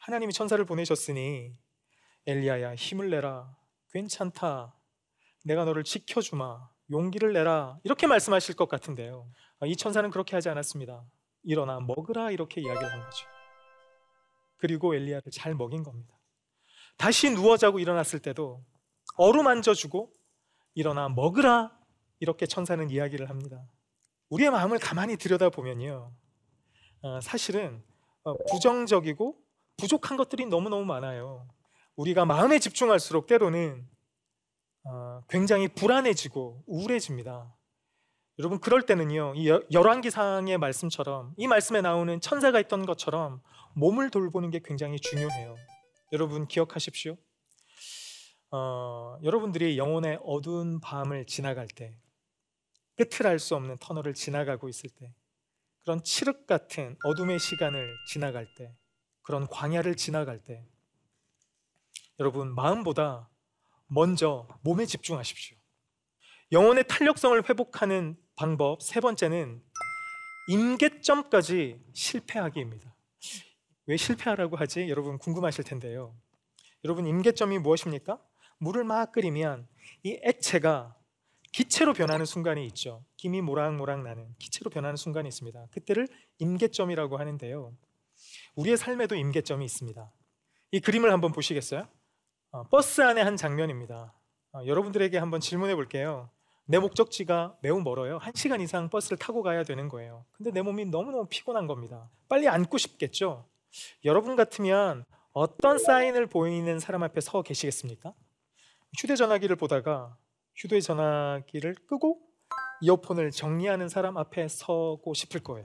하나님이 0.00 0.34
천사를 0.34 0.62
보내셨으니 0.62 1.52
엘리야야 2.26 2.74
힘을 2.74 3.08
내라. 3.08 3.56
괜찮다 3.92 4.74
내가 5.44 5.64
너를 5.64 5.84
지켜주마 5.84 6.68
용기를 6.90 7.32
내라 7.32 7.78
이렇게 7.84 8.06
말씀하실 8.06 8.56
것 8.56 8.68
같은데요. 8.68 9.30
이 9.64 9.76
천사는 9.76 10.08
그렇게 10.10 10.36
하지 10.36 10.48
않았습니다. 10.48 11.04
일어나 11.44 11.80
먹으라 11.80 12.30
이렇게 12.30 12.60
이야기를 12.60 12.92
한 12.92 13.00
거죠. 13.00 13.26
그리고 14.58 14.94
엘리야를 14.94 15.32
잘 15.32 15.54
먹인 15.54 15.82
겁니다. 15.82 16.14
다시 16.96 17.30
누워 17.30 17.56
자고 17.56 17.78
일어났을 17.78 18.20
때도 18.20 18.64
어루만져 19.16 19.74
주고 19.74 20.12
일어나 20.74 21.08
먹으라 21.08 21.76
이렇게 22.20 22.46
천사는 22.46 22.88
이야기를 22.88 23.28
합니다. 23.28 23.64
우리의 24.30 24.50
마음을 24.50 24.78
가만히 24.78 25.16
들여다보면요 25.16 26.12
어, 27.02 27.20
사실은 27.20 27.82
어, 28.22 28.34
부정적이고 28.50 29.36
부족한 29.78 30.16
것들이 30.16 30.46
너무너무 30.46 30.84
많아요. 30.84 31.48
우리가 31.96 32.24
마음에 32.24 32.58
집중할수록 32.58 33.26
때로는 33.26 33.84
어, 33.84 34.01
굉장히 35.28 35.68
불안해지고 35.68 36.64
우울해집니다. 36.66 37.54
여러분 38.38 38.58
그럴 38.60 38.82
때는요 38.82 39.34
이 39.36 39.48
열왕기상의 39.70 40.58
말씀처럼 40.58 41.34
이 41.36 41.46
말씀에 41.46 41.80
나오는 41.80 42.20
천사가 42.20 42.60
있던 42.60 42.86
것처럼 42.86 43.42
몸을 43.74 44.10
돌보는 44.10 44.50
게 44.50 44.60
굉장히 44.64 44.98
중요해요. 44.98 45.56
여러분 46.12 46.46
기억하십시오. 46.46 47.16
어, 48.50 49.18
여러분들이 49.22 49.78
영혼의 49.78 50.18
어두운 50.22 50.80
밤을 50.80 51.26
지나갈 51.26 51.66
때 51.68 51.96
끝을 52.96 53.26
알 53.26 53.38
수 53.38 53.54
없는 53.56 53.78
터널을 53.78 54.12
지나가고 54.14 54.68
있을 54.68 54.90
때 54.90 55.14
그런 55.84 56.02
칠흑 56.04 56.46
같은 56.46 56.96
어둠의 57.04 57.38
시간을 57.38 57.96
지나갈 58.08 58.46
때 58.54 58.74
그런 59.22 59.46
광야를 59.46 59.96
지나갈 59.96 60.42
때 60.42 60.66
여러분 62.20 62.54
마음보다 62.54 63.30
먼저 63.94 64.48
몸에 64.62 64.86
집중하십시오. 64.86 65.56
영혼의 66.50 66.84
탄력성을 66.88 67.48
회복하는 67.48 68.16
방법 68.36 68.82
세 68.82 69.00
번째는 69.00 69.62
임계점까지 70.48 71.78
실패하기입니다. 71.92 72.94
왜 73.86 73.96
실패하라고 73.96 74.56
하지? 74.56 74.88
여러분 74.88 75.18
궁금하실 75.18 75.64
텐데요. 75.64 76.16
여러분 76.84 77.06
임계점이 77.06 77.58
무엇입니까? 77.58 78.18
물을 78.58 78.82
막 78.84 79.12
끓이면 79.12 79.68
이 80.04 80.18
액체가 80.22 80.96
기체로 81.52 81.92
변하는 81.92 82.24
순간이 82.24 82.64
있죠. 82.68 83.04
김이 83.18 83.42
모락모락 83.42 84.02
나는 84.02 84.34
기체로 84.38 84.70
변하는 84.70 84.96
순간이 84.96 85.28
있습니다. 85.28 85.66
그때를 85.70 86.08
임계점이라고 86.38 87.18
하는데요. 87.18 87.76
우리의 88.54 88.78
삶에도 88.78 89.16
임계점이 89.16 89.64
있습니다. 89.64 90.10
이 90.70 90.80
그림을 90.80 91.12
한번 91.12 91.32
보시겠어요? 91.32 91.86
어, 92.52 92.64
버스 92.64 93.00
안의 93.00 93.24
한 93.24 93.38
장면입니다. 93.38 94.12
어, 94.52 94.60
여러분들에게 94.66 95.16
한번 95.16 95.40
질문해 95.40 95.74
볼게요. 95.74 96.28
내 96.66 96.78
목적지가 96.78 97.56
매우 97.62 97.80
멀어요. 97.80 98.18
한 98.18 98.34
시간 98.36 98.60
이상 98.60 98.90
버스를 98.90 99.16
타고 99.16 99.42
가야 99.42 99.62
되는 99.64 99.88
거예요. 99.88 100.26
근데 100.32 100.50
내 100.50 100.60
몸이 100.60 100.84
너무너무 100.84 101.26
피곤한 101.30 101.66
겁니다. 101.66 102.10
빨리 102.28 102.48
앉고 102.48 102.76
싶겠죠? 102.76 103.46
여러분 104.04 104.36
같으면 104.36 105.06
어떤 105.32 105.78
사인을 105.78 106.26
보이는 106.26 106.78
사람 106.78 107.02
앞에 107.02 107.22
서 107.22 107.40
계시겠습니까? 107.40 108.12
휴대전화기를 108.98 109.56
보다가 109.56 110.18
휴대전화기를 110.54 111.74
끄고 111.86 112.20
이어폰을 112.82 113.30
정리하는 113.30 113.88
사람 113.88 114.18
앞에 114.18 114.48
서고 114.48 115.14
싶을 115.14 115.42
거예요. 115.42 115.64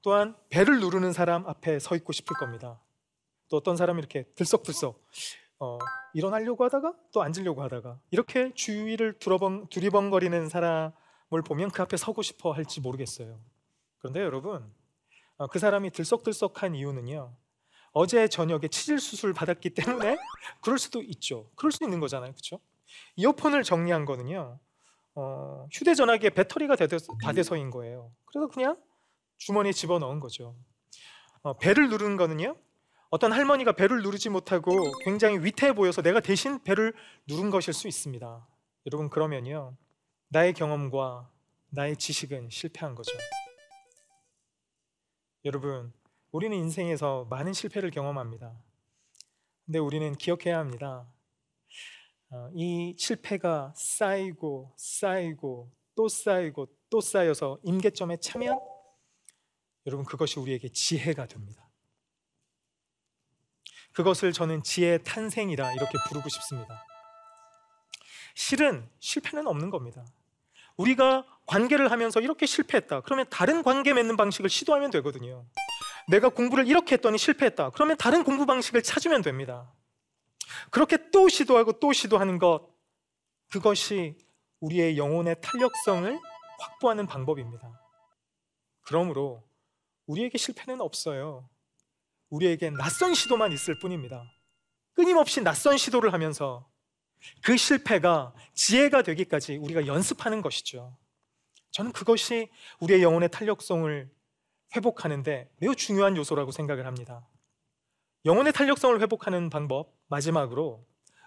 또한 0.00 0.34
배를 0.48 0.80
누르는 0.80 1.12
사람 1.12 1.46
앞에 1.46 1.78
서 1.78 1.94
있고 1.96 2.14
싶을 2.14 2.34
겁니다. 2.36 2.80
또 3.50 3.58
어떤 3.58 3.76
사람이 3.76 3.98
이렇게 3.98 4.24
들썩들썩 4.34 5.04
어, 5.64 5.78
일어나려고 6.12 6.62
하다가 6.64 6.92
또 7.10 7.22
앉으려고 7.22 7.62
하다가 7.62 7.98
이렇게 8.10 8.52
주위를 8.52 9.18
두러번, 9.18 9.66
두리번거리는 9.68 10.50
사람을 10.50 11.42
보면 11.46 11.70
그 11.70 11.80
앞에 11.80 11.96
서고 11.96 12.20
싶어 12.20 12.52
할지 12.52 12.82
모르겠어요. 12.82 13.40
그런데 13.98 14.20
여러분 14.20 14.70
어, 15.38 15.46
그 15.46 15.58
사람이 15.58 15.90
들썩들썩한 15.90 16.74
이유는요. 16.74 17.34
어제 17.92 18.28
저녁에 18.28 18.68
치질 18.68 18.98
수술 18.98 19.32
받았기 19.32 19.70
때문에 19.70 20.18
그럴 20.60 20.78
수도 20.78 21.00
있죠. 21.02 21.50
그럴 21.54 21.72
수 21.72 21.82
있는 21.82 21.98
거잖아요, 21.98 22.32
그렇죠? 22.32 22.60
이어폰을 23.16 23.62
정리한 23.62 24.04
거는요. 24.04 24.58
어, 25.14 25.66
휴대전화기에 25.72 26.30
배터리가 26.30 26.76
다 26.76 27.32
돼서인 27.32 27.70
거예요. 27.70 28.12
그래서 28.26 28.48
그냥 28.48 28.76
주머니에 29.38 29.72
집어 29.72 29.98
넣은 29.98 30.20
거죠. 30.20 30.56
어, 31.42 31.56
배를 31.56 31.88
누르는 31.88 32.16
거는요. 32.16 32.56
어떤 33.14 33.32
할머니가 33.32 33.70
배를 33.70 34.02
누르지 34.02 34.28
못하고 34.28 34.90
굉장히 35.04 35.38
위태해 35.38 35.72
보여서 35.72 36.02
내가 36.02 36.18
대신 36.18 36.60
배를 36.64 36.92
누른 37.28 37.50
것일 37.50 37.72
수 37.72 37.86
있습니다. 37.86 38.48
여러분 38.86 39.08
그러면요. 39.08 39.76
나의 40.30 40.52
경험과 40.52 41.30
나의 41.70 41.96
지식은 41.96 42.50
실패한 42.50 42.96
거죠. 42.96 43.12
여러분, 45.44 45.92
우리는 46.32 46.56
인생에서 46.56 47.28
많은 47.30 47.52
실패를 47.52 47.92
경험합니다. 47.92 48.52
근데 49.64 49.78
우리는 49.78 50.12
기억해야 50.16 50.58
합니다. 50.58 51.06
어, 52.30 52.50
이 52.52 52.96
실패가 52.98 53.74
쌓이고 53.76 54.74
쌓이고 54.76 55.70
또 55.94 56.08
쌓이고 56.08 56.66
또 56.90 57.00
쌓여서 57.00 57.60
임계점에 57.62 58.16
차면 58.16 58.58
여러분 59.86 60.04
그것이 60.04 60.40
우리에게 60.40 60.68
지혜가 60.70 61.26
됩니다. 61.26 61.63
그것을 63.94 64.32
저는 64.32 64.62
지혜의 64.62 65.04
탄생이라 65.04 65.72
이렇게 65.72 65.92
부르고 66.08 66.28
싶습니다. 66.28 66.84
실은 68.34 68.88
실패는 68.98 69.46
없는 69.46 69.70
겁니다. 69.70 70.04
우리가 70.76 71.24
관계를 71.46 71.90
하면서 71.90 72.20
이렇게 72.20 72.46
실패했다. 72.46 73.02
그러면 73.02 73.26
다른 73.30 73.62
관계 73.62 73.92
맺는 73.92 74.16
방식을 74.16 74.50
시도하면 74.50 74.90
되거든요. 74.90 75.46
내가 76.08 76.28
공부를 76.28 76.66
이렇게 76.66 76.94
했더니 76.94 77.16
실패했다. 77.16 77.70
그러면 77.70 77.96
다른 77.96 78.24
공부 78.24 78.44
방식을 78.46 78.82
찾으면 78.82 79.22
됩니다. 79.22 79.72
그렇게 80.70 81.10
또 81.10 81.28
시도하고 81.28 81.78
또 81.78 81.92
시도하는 81.92 82.38
것, 82.38 82.68
그것이 83.50 84.18
우리의 84.60 84.98
영혼의 84.98 85.36
탄력성을 85.40 86.18
확보하는 86.58 87.06
방법입니다. 87.06 87.80
그러므로 88.82 89.44
우리에게 90.06 90.36
실패는 90.38 90.80
없어요. 90.80 91.48
우리에게 92.30 92.70
낯선 92.70 93.14
시도만 93.14 93.52
있을 93.52 93.78
뿐입니다. 93.78 94.24
끊임없이 94.94 95.42
낯선 95.42 95.76
시도를 95.76 96.12
하면서 96.12 96.68
그 97.42 97.56
실패가 97.56 98.34
지혜가 98.54 99.02
되기까지 99.02 99.56
우리가 99.56 99.86
연습하는 99.86 100.42
것이죠. 100.42 100.96
저는 101.70 101.92
그것이 101.92 102.50
우리의 102.80 103.02
영혼의 103.02 103.30
탄력성을 103.30 104.10
회복하는데 104.76 105.50
매우 105.58 105.74
중요한 105.74 106.16
요소라고 106.16 106.50
생각을 106.52 106.86
합니다. 106.86 107.26
영혼의 108.24 108.52
탄력성을 108.52 109.00
회복하는 109.00 109.50
방법 109.50 109.94
마지막으로 110.08 110.86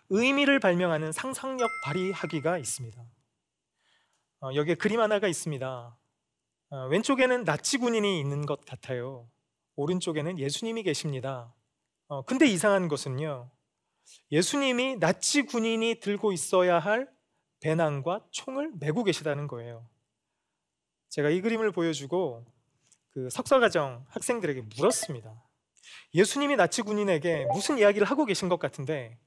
의미를 0.10 0.60
발명하는 0.60 1.12
상상력 1.12 1.70
발휘하기가 1.84 2.58
있습니다. 2.58 3.06
어, 4.42 4.52
여기에 4.56 4.76
그림 4.76 5.02
하나가 5.02 5.28
있습니다. 5.28 5.98
어, 6.70 6.88
왼쪽에는 6.88 7.44
나치 7.44 7.78
군인이 7.78 8.20
있는 8.20 8.46
것 8.46 8.66
같아요. 8.66 9.30
오른쪽에는 9.78 10.40
예수님이 10.40 10.84
계십니다. 10.84 11.54
어, 12.08 12.24
근데 12.24 12.46
이상한 12.48 12.88
것은요. 12.88 13.50
예수님이 14.32 14.98
나치 14.98 15.44
군인이 15.44 16.00
들고 16.00 16.32
있어야 16.32 16.80
할 16.80 17.08
배낭과 17.60 18.26
총을 18.32 18.74
메고 18.80 19.04
계시다는 19.04 19.48
거예요. 19.48 19.88
제가 21.10 21.30
이 21.30 21.42
그림을 21.42 21.72
보여주고 21.72 22.46
그 23.12 23.30
석사과정 23.30 24.06
학생들에게 24.10 24.64
물었습니다. 24.76 25.44
예수님이 26.14 26.56
나치 26.56 26.82
군인에게 26.82 27.46
무슨 27.52 27.78
이야기를 27.78 28.08
하고 28.08 28.26
계신 28.26 28.50
것 28.50 28.60
같은데 28.60 29.20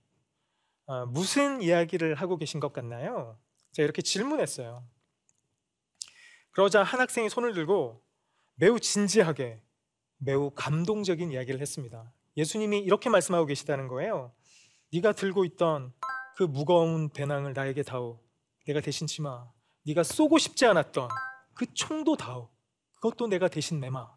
어, 0.87 1.07
무슨 1.07 1.63
이야기를 1.63 2.17
하고 2.17 2.37
계신 2.37 2.59
것 2.59 2.73
같나요? 2.73 3.39
제가 3.73 3.85
이렇게 3.85 4.03
질문했어요. 4.03 4.85
그러자 6.51 6.83
한 6.83 7.01
학생이 7.01 7.31
손을 7.31 7.55
들고 7.55 8.03
매우 8.57 8.81
진지하게 8.81 9.63
매우 10.23 10.51
감동적인 10.51 11.33
이야기를 11.33 11.61
했습니다. 11.61 12.13
예수님이 12.37 12.79
이렇게 12.79 13.09
말씀하고 13.09 13.47
계시다는 13.47 13.89
거예요. 13.89 14.33
네가 14.93 15.13
들고 15.13 15.45
있던 15.47 15.93
그 16.37 16.43
무거운 16.43 17.11
배낭을 17.11 17.55
나에게 17.55 17.83
다오. 17.83 18.21
내가 18.67 18.81
대신 18.81 19.07
치마. 19.07 19.47
네가 19.87 20.03
쏘고 20.03 20.39
싶지 20.39 20.67
않았던 20.67 21.09
그 21.55 21.67
총도 21.73 22.17
다오. 22.17 22.51
그것도 22.97 23.29
내가 23.29 23.49
대신 23.49 23.81
매마. 23.81 24.09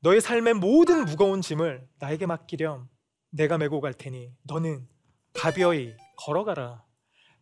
너의 0.00 0.20
삶의 0.20 0.54
모든 0.54 1.04
무거운 1.04 1.40
짐을 1.40 1.88
나에게 1.98 2.26
맡기렴. 2.26 2.88
내가 3.30 3.58
메고 3.58 3.80
갈 3.80 3.92
테니 3.92 4.32
너는 4.44 4.86
가벼이 5.32 5.94
걸어가라. 6.16 6.84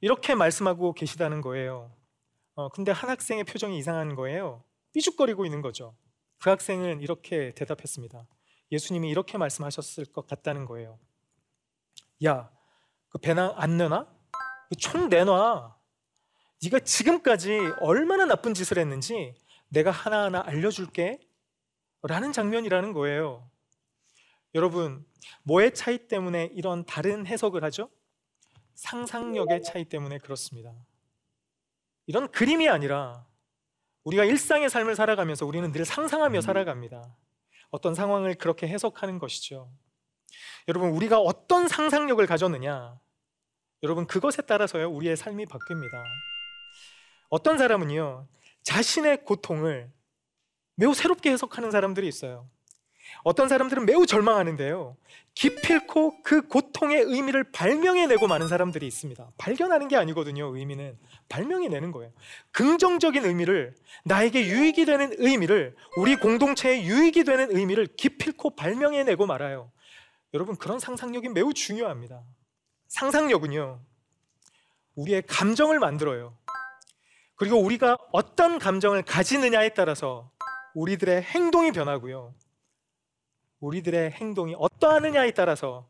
이렇게 0.01 0.35
말씀하고 0.35 0.95
계시다는 0.95 1.43
거예요. 1.43 1.95
어, 2.55 2.69
근데 2.71 2.91
한 2.91 3.11
학생의 3.11 3.45
표정이 3.45 3.79
이상한 3.79 4.15
거예요. 4.15 4.65
삐죽거리고 4.95 5.45
있는 5.45 5.61
거죠. 5.61 5.95
그 6.43 6.51
학생은 6.51 7.01
이렇게 7.01 7.53
대답했습니다. 7.55 8.27
예수님이 8.73 9.09
이렇게 9.11 9.39
말씀하셨을 9.39 10.07
것 10.07 10.27
같다는 10.27 10.65
거예요. 10.67 10.99
야, 12.25 12.51
그 13.11 13.19
배낭 13.19 13.55
안 13.57 13.77
내놔? 13.77 14.09
그총 14.69 15.09
내놔. 15.09 15.79
네가 16.65 16.81
지금까지 16.81 17.59
얼마나 17.81 18.25
나쁜 18.25 18.55
짓을 18.55 18.79
했는지 18.79 19.37
내가 19.69 19.93
하나하나 19.93 20.43
알려줄게. 20.45 21.21
라는 22.03 22.33
장면이라는 22.33 22.93
거예요. 22.93 23.49
여러분, 24.57 25.07
뭐의 25.45 25.73
차이 25.75 26.09
때문에 26.09 26.51
이런 26.53 26.85
다른 26.85 27.25
해석을 27.25 27.63
하죠? 27.63 27.89
상상력의 28.75 29.63
차이 29.63 29.85
때문에 29.85 30.19
그렇습니다. 30.19 30.75
이런 32.07 32.29
그림이 32.33 32.69
아니라 32.69 33.25
우리가 34.05 34.25
일상의 34.25 34.69
삶을 34.69 34.97
살아가면서 34.97 35.47
우리는 35.47 35.71
늘 35.73 35.85
상상하며 35.85 36.41
살아갑니다. 36.41 37.03
어떤 37.71 37.95
상황을 37.95 38.35
그렇게 38.35 38.69
해석하는 38.69 39.19
것이죠. 39.19 39.71
여러분, 40.69 40.91
우리가 40.91 41.19
어떤 41.19 41.69
상상력을 41.69 42.25
가졌느냐? 42.27 42.99
여러분, 43.83 44.07
그것에 44.07 44.43
따라서요, 44.43 44.91
우리의 44.91 45.17
삶이 45.17 45.47
바뀝니다. 45.47 46.03
어떤 47.29 47.59
사람은요, 47.59 48.27
자신의 48.63 49.25
고통을 49.25 49.91
매우 50.75 50.95
새롭게 50.95 51.31
해석하는 51.33 51.71
사람들이 51.71 52.07
있어요. 52.09 52.49
어떤 53.25 53.49
사람들은 53.49 53.87
매우 53.87 54.07
절망하는데요. 54.07 54.97
기필코 55.35 56.23
그 56.23 56.47
고통의 56.47 57.03
의미를 57.03 57.45
발명해내고 57.45 58.27
많은 58.27 58.49
사람들이 58.49 58.87
있습니다. 58.87 59.31
발견하는 59.39 59.89
게 59.89 59.97
아니거든요. 59.97 60.55
의미는 60.57 60.99
발명해내는 61.29 61.93
거예요. 61.93 62.13
긍정적인 62.51 63.25
의미를 63.25 63.75
나에게 64.05 64.47
유익이 64.47 64.85
되는 64.85 65.13
의미를 65.17 65.75
우리 65.97 66.17
공동체에 66.17 66.83
유익이 66.83 67.25
되는 67.25 67.55
의미를 67.57 67.87
기필코 67.87 68.57
발명해내고 68.57 69.27
말아요. 69.27 69.71
여러분 70.35 70.57
그런 70.57 70.79
상상력이 70.79 71.31
매우 71.31 71.53
중요합니다. 71.55 72.23
상상력은요. 72.89 73.81
우리의 74.97 75.23
감정을 75.27 75.79
만들어요. 75.79 76.37
그리고 77.37 77.59
우리가 77.59 77.97
어떤 78.13 78.59
감정을 78.59 79.03
가지느냐에 79.03 79.71
따라서 79.71 80.31
우리들의 80.75 81.23
행동이 81.23 81.73
변하고요. 81.73 82.35
우리들의 83.63 84.11
행동이 84.11 84.55
어떠하느냐에 84.59 85.31
따라서 85.33 85.89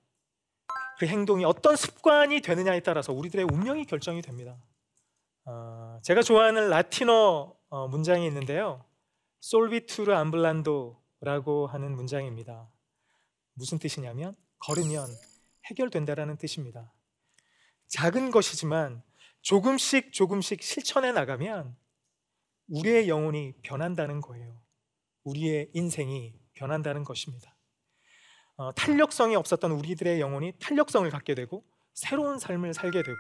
그 0.98 1.06
행동이 1.06 1.44
어떤 1.44 1.74
습관이 1.74 2.42
되느냐에 2.42 2.80
따라서 2.80 3.12
우리들의 3.12 3.46
운명이 3.50 3.86
결정이 3.86 4.20
됩니다. 4.20 4.58
어, 5.46 5.98
제가 6.02 6.22
좋아하는 6.22 6.68
라틴어 6.68 7.56
어, 7.70 7.88
문장이 7.88 8.26
있는데요. 8.26 8.84
솔비투르 9.40 10.12
암블란도라고 10.12 11.66
하는 11.66 11.96
문장입니다. 11.96 12.70
무슨 13.54 13.78
뜻이냐면 13.78 14.36
걸으면 14.58 15.06
해결된다라는 15.70 16.36
뜻입니다. 16.36 16.92
작은 17.88 18.30
것이지만 18.30 19.02
조금씩 19.40 20.12
조금씩 20.12 20.62
실천해 20.62 21.10
나가면 21.10 21.74
우리의 22.68 23.08
영혼이 23.08 23.54
변한다는 23.62 24.20
거예요. 24.20 24.60
우리의 25.24 25.70
인생이 25.72 26.34
변한다는 26.52 27.02
것입니다. 27.02 27.51
어, 28.62 28.70
탄력성이 28.76 29.34
없었던 29.34 29.72
우리들의 29.72 30.20
영혼이 30.20 30.52
탄력성을 30.60 31.10
갖게 31.10 31.34
되고 31.34 31.64
새로운 31.94 32.38
삶을 32.38 32.74
살게 32.74 33.02
되고 33.02 33.18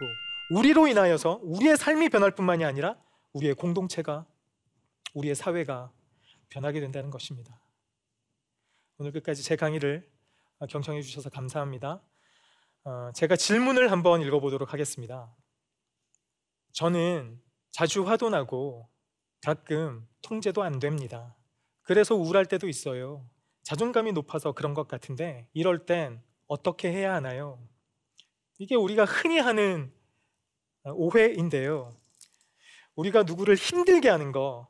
우리로 0.50 0.86
인하여서 0.86 1.40
우리의 1.42 1.76
삶이 1.76 2.10
변할 2.10 2.30
뿐만이 2.30 2.64
아니라 2.64 2.96
우리의 3.32 3.54
공동체가 3.54 4.24
우리의 5.14 5.34
사회가 5.34 5.90
변하게 6.48 6.78
된다는 6.78 7.10
것입니다. 7.10 7.60
오늘 8.98 9.10
끝까지 9.10 9.42
제 9.42 9.56
강의를 9.56 10.08
경청해 10.68 11.02
주셔서 11.02 11.28
감사합니다. 11.28 12.00
어, 12.84 13.10
제가 13.12 13.34
질문을 13.34 13.90
한번 13.90 14.22
읽어보도록 14.22 14.72
하겠습니다. 14.72 15.34
저는 16.72 17.42
자주 17.72 18.06
화도 18.06 18.30
나고 18.30 18.88
가끔 19.40 20.06
통제도 20.20 20.62
안 20.62 20.78
됩니다. 20.78 21.34
그래서 21.82 22.14
우울할 22.14 22.46
때도 22.46 22.68
있어요. 22.68 23.26
자존감이 23.62 24.12
높아서 24.12 24.52
그런 24.52 24.74
것 24.74 24.88
같은데 24.88 25.46
이럴 25.52 25.86
땐 25.86 26.22
어떻게 26.46 26.92
해야 26.92 27.14
하나요? 27.14 27.58
이게 28.58 28.74
우리가 28.74 29.04
흔히 29.04 29.38
하는 29.38 29.92
오해인데요. 30.84 31.96
우리가 32.94 33.22
누구를 33.22 33.54
힘들게 33.54 34.08
하는 34.08 34.32
거, 34.32 34.68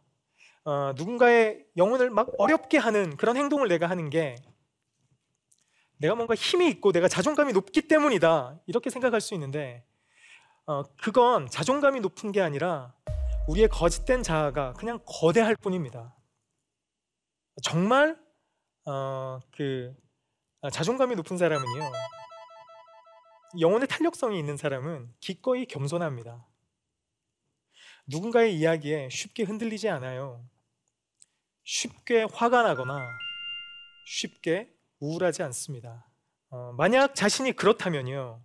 어, 0.65 0.93
누군가의 0.97 1.67
영혼을 1.77 2.11
막 2.11 2.29
어렵게 2.39 2.79
하는 2.79 3.17
그런 3.17 3.37
행동을 3.37 3.69
내가 3.69 3.89
하는 3.89 4.11
게 4.11 4.37
내가 5.97 6.15
뭔가 6.15 6.35
힘이 6.35 6.69
있고 6.69 6.93
내가 6.93 7.09
자존감이 7.09 7.53
높기 7.53 7.83
때문이다 7.83 8.61
이렇게 8.67 8.91
생각할 8.91 9.21
수 9.21 9.35
있는데 9.35 9.85
어, 10.67 10.83
그건 11.01 11.49
자존감이 11.49 12.01
높은 12.01 12.33
게 12.33 12.41
아니라 12.41 12.95
우리의 13.49 13.69
거짓된 13.69 14.23
자아가 14.23 14.73
그냥 14.75 15.01
거대할 15.05 15.57
뿐입니다. 15.57 16.15
정말 17.63 18.17
어, 18.85 19.41
그 19.55 19.95
아, 20.61 20.71
자존감이 20.71 21.15
높은 21.17 21.37
사람은요. 21.37 21.93
영혼의 23.61 23.87
탄력성이 23.89 24.39
있는 24.39 24.57
사람은 24.57 25.13
기꺼이 25.21 25.67
겸손합니다. 25.67 26.47
누군가의 28.07 28.57
이야기에 28.57 29.09
쉽게 29.11 29.45
흔들리지 29.45 29.89
않아요. 29.89 30.45
쉽게 31.65 32.27
화가 32.33 32.63
나거나 32.63 33.07
쉽게 34.07 34.73
우울하지 34.99 35.43
않습니다. 35.45 36.09
어, 36.51 36.73
만약 36.77 37.15
자신이 37.15 37.53
그렇다면요. 37.53 38.43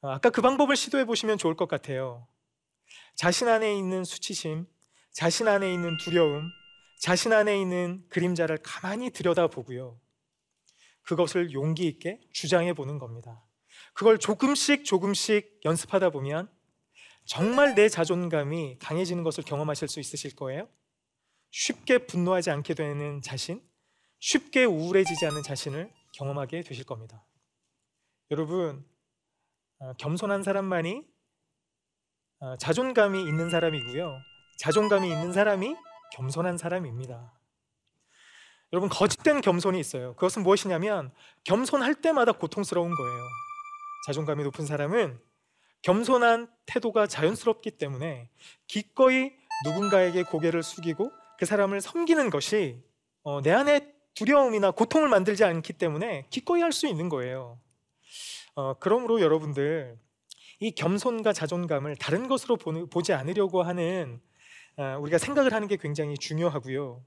어, 0.00 0.08
아까 0.10 0.30
그 0.30 0.42
방법을 0.42 0.76
시도해 0.76 1.04
보시면 1.04 1.38
좋을 1.38 1.56
것 1.56 1.68
같아요. 1.68 2.26
자신 3.14 3.48
안에 3.48 3.76
있는 3.76 4.04
수치심, 4.04 4.66
자신 5.12 5.48
안에 5.48 5.72
있는 5.72 5.96
두려움, 5.98 6.50
자신 6.98 7.32
안에 7.32 7.60
있는 7.60 8.04
그림자를 8.08 8.58
가만히 8.62 9.10
들여다보고요. 9.10 9.98
그것을 11.02 11.52
용기 11.52 11.86
있게 11.86 12.20
주장해 12.32 12.74
보는 12.74 12.98
겁니다. 12.98 13.44
그걸 13.94 14.18
조금씩 14.18 14.84
조금씩 14.84 15.60
연습하다 15.64 16.10
보면 16.10 16.50
정말 17.24 17.74
내 17.74 17.88
자존감이 17.88 18.78
강해지는 18.78 19.22
것을 19.22 19.44
경험하실 19.44 19.88
수 19.88 20.00
있으실 20.00 20.34
거예요. 20.34 20.68
쉽게 21.50 22.06
분노하지 22.06 22.50
않게 22.50 22.74
되는 22.74 23.22
자신, 23.22 23.62
쉽게 24.18 24.64
우울해지지 24.64 25.24
않는 25.26 25.42
자신을 25.42 25.90
경험하게 26.14 26.62
되실 26.62 26.84
겁니다. 26.84 27.24
여러분, 28.30 28.84
어, 29.78 29.92
겸손한 29.94 30.42
사람만이 30.42 31.06
어, 32.40 32.56
자존감이 32.56 33.20
있는 33.20 33.50
사람이고요. 33.50 34.20
자존감이 34.58 35.08
있는 35.08 35.32
사람이 35.32 35.74
겸손한 36.14 36.58
사람입니다. 36.58 37.32
여러분 38.72 38.88
거짓된 38.90 39.40
겸손이 39.40 39.80
있어요. 39.80 40.14
그것은 40.14 40.42
무엇이냐면 40.42 41.10
겸손할 41.44 41.94
때마다 41.96 42.32
고통스러운 42.32 42.94
거예요. 42.94 43.22
자존감이 44.06 44.44
높은 44.44 44.66
사람은 44.66 45.18
겸손한 45.82 46.48
태도가 46.66 47.06
자연스럽기 47.06 47.72
때문에 47.72 48.28
기꺼이 48.66 49.32
누군가에게 49.64 50.22
고개를 50.24 50.62
숙이고 50.62 51.10
그 51.38 51.46
사람을 51.46 51.80
섬기는 51.80 52.30
것이 52.30 52.82
어, 53.22 53.40
내 53.42 53.52
안에 53.52 53.92
두려움이나 54.14 54.70
고통을 54.72 55.08
만들지 55.08 55.44
않기 55.44 55.74
때문에 55.74 56.26
기꺼이 56.30 56.60
할 56.60 56.72
수 56.72 56.86
있는 56.86 57.08
거예요. 57.08 57.58
어, 58.54 58.74
그러므로 58.80 59.20
여러분들 59.20 59.96
이 60.60 60.72
겸손과 60.72 61.32
자존감을 61.32 61.96
다른 61.96 62.26
것으로 62.26 62.56
보, 62.56 63.02
지 63.02 63.12
않으려고 63.12 63.62
하는 63.62 64.20
어, 64.20 64.27
우리가 65.00 65.18
생각을 65.18 65.52
하는 65.52 65.66
게 65.68 65.76
굉장히 65.76 66.16
중요하고요. 66.16 67.04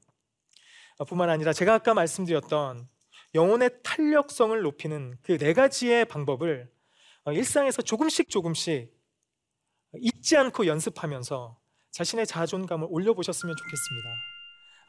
어, 0.97 1.05
뿐만 1.05 1.29
아니라 1.29 1.53
제가 1.53 1.75
아까 1.75 1.93
말씀드렸던 1.93 2.87
영혼의 3.33 3.69
탄력성을 3.83 4.59
높이는 4.61 5.17
그 5.23 5.37
네 5.37 5.53
가지의 5.53 6.05
방법을 6.05 6.69
어, 7.23 7.31
일상에서 7.31 7.81
조금씩 7.81 8.29
조금씩 8.29 8.93
잊지 9.95 10.37
않고 10.37 10.67
연습하면서 10.67 11.57
자신의 11.91 12.27
자존감을 12.27 12.87
올려보셨으면 12.89 13.55
좋겠습니다. 13.55 14.09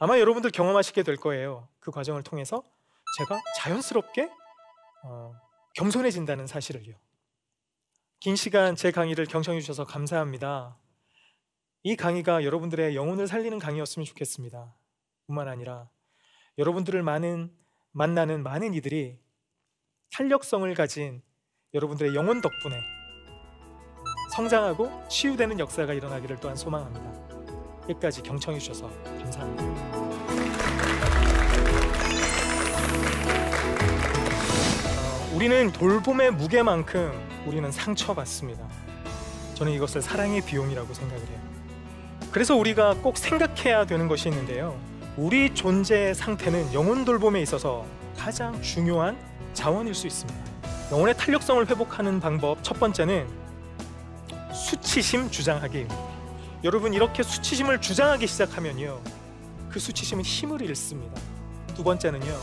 아마 0.01 0.19
여러분들 0.19 0.51
경험하시게 0.51 1.03
될 1.05 1.17
거예요. 1.17 1.69
그 1.81 1.91
과정을 1.91 2.23
통해서 2.25 2.65
제가 3.19 3.41
자연스럽게 3.59 4.29
어, 5.05 5.35
겸손해진다는 5.75 6.47
사실을요. 6.47 6.95
긴 8.21 8.37
시간 8.37 8.75
제 8.77 8.91
강의를 8.91 9.27
경청해 9.27 9.61
주셔서 9.61 9.85
감사합니다. 9.85 10.79
이 11.85 11.97
강의가 11.97 12.45
여러분들의 12.45 12.95
영혼을 12.95 13.27
살리는 13.27 13.59
강의였으면 13.59 14.07
좋겠습니다. 14.07 14.73
뿐만 15.27 15.49
아니라 15.49 15.91
여러분들을 16.57 17.03
많은 17.03 17.53
만나는 17.91 18.45
많은 18.45 18.73
이들이 18.75 19.19
탄력성을 20.13 20.73
가진 20.75 21.23
여러분들의 21.75 22.15
영혼 22.15 22.41
덕분에 22.41 22.77
성장하고 24.37 25.09
치유되는 25.09 25.59
역사가 25.59 25.93
일어나기를 25.93 26.37
또한 26.41 26.57
소망합니다. 26.57 27.83
끝까지 27.87 28.23
경청해 28.23 28.61
주셔서 28.61 28.89
감사합니다. 29.05 29.65
어, 34.99 35.35
우리는 35.35 35.73
돌봄의 35.73 36.31
무게만큼 36.31 37.45
우리는 37.47 37.73
상처받습니다. 37.73 38.69
저는 39.55 39.73
이것을 39.73 40.01
사랑의 40.01 40.43
비용이라고 40.43 40.95
생각을 40.95 41.27
해요. 41.27 41.52
그래서 42.33 42.57
우리가 42.57 42.95
꼭 42.95 43.19
생각해야 43.19 43.85
되는 43.85 44.09
것이 44.09 44.31
있는데요. 44.31 44.81
우리 45.19 45.55
존재의 45.55 46.15
상태는 46.15 46.73
영혼 46.73 47.05
돌봄에 47.05 47.43
있어서 47.43 47.85
가장 48.17 48.61
중요한 48.63 49.19
자원일 49.53 49.95
수 49.95 50.07
있습니다. 50.07 50.41
영혼의 50.91 51.15
탄력성을 51.19 51.69
회복하는 51.69 52.21
방법 52.21 52.65
첫 52.65 52.81
번째는 52.81 53.29
수치심 54.51 55.31
주장하기입니다. 55.31 55.95
여러분 56.65 56.95
이렇게 56.95 57.23
수치심을 57.23 57.83
주장하기 57.83 58.27
시작하면요. 58.27 58.99
그 59.69 59.79
수치심은 59.79 60.25
힘을 60.25 60.63
잃습니다. 60.63 61.21
두 61.75 61.85
번째는요. 61.85 62.35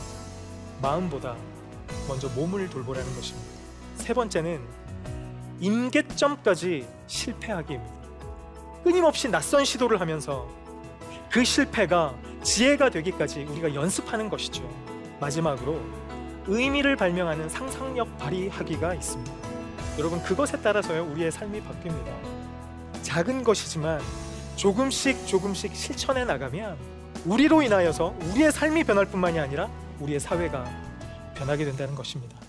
마음보다 0.84 1.36
먼저 2.08 2.30
몸을 2.30 2.70
돌보라는 2.70 3.16
것입니다. 3.16 3.50
세 3.96 4.14
번째는 4.14 4.62
임계점까지 5.60 6.88
실패하기입니다. 7.08 7.99
끊임없이 8.84 9.30
낯선 9.30 9.66
시도를 9.66 10.00
하면서 10.00 10.48
그 11.30 11.44
실패가 11.44 12.16
지혜가 12.44 12.90
되기까지 12.90 13.44
우리가 13.44 13.74
연습하는 13.74 14.30
것이죠. 14.30 14.68
마지막으로 15.20 15.80
의미를 16.48 16.96
발명하는 16.96 17.50
상상력 17.50 18.18
발휘하기가 18.18 18.96
있습니다. 18.96 19.34
여러분 20.00 20.22
그것에 20.24 20.62
따라서요 20.62 21.04
우리의 21.12 21.32
삶이 21.32 21.62
바뀝니다. 21.62 22.10
작은 23.04 23.44
것이지만 23.44 24.02
조금씩 24.56 25.28
조금씩 25.28 25.76
실천해 25.76 26.26
나가면 26.26 26.78
우리로 27.26 27.62
인하여서 27.62 28.16
우리의 28.32 28.52
삶이 28.52 28.84
변할 28.86 29.06
뿐만이 29.06 29.40
아니라 29.40 29.70
우리의 30.00 30.20
사회가 30.20 30.66
변하게 31.36 31.66
된다는 31.66 31.96
것입니다. 31.96 32.49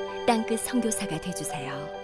땅끝 0.25 0.59
성교사가 0.59 1.19
되주세요 1.19 2.00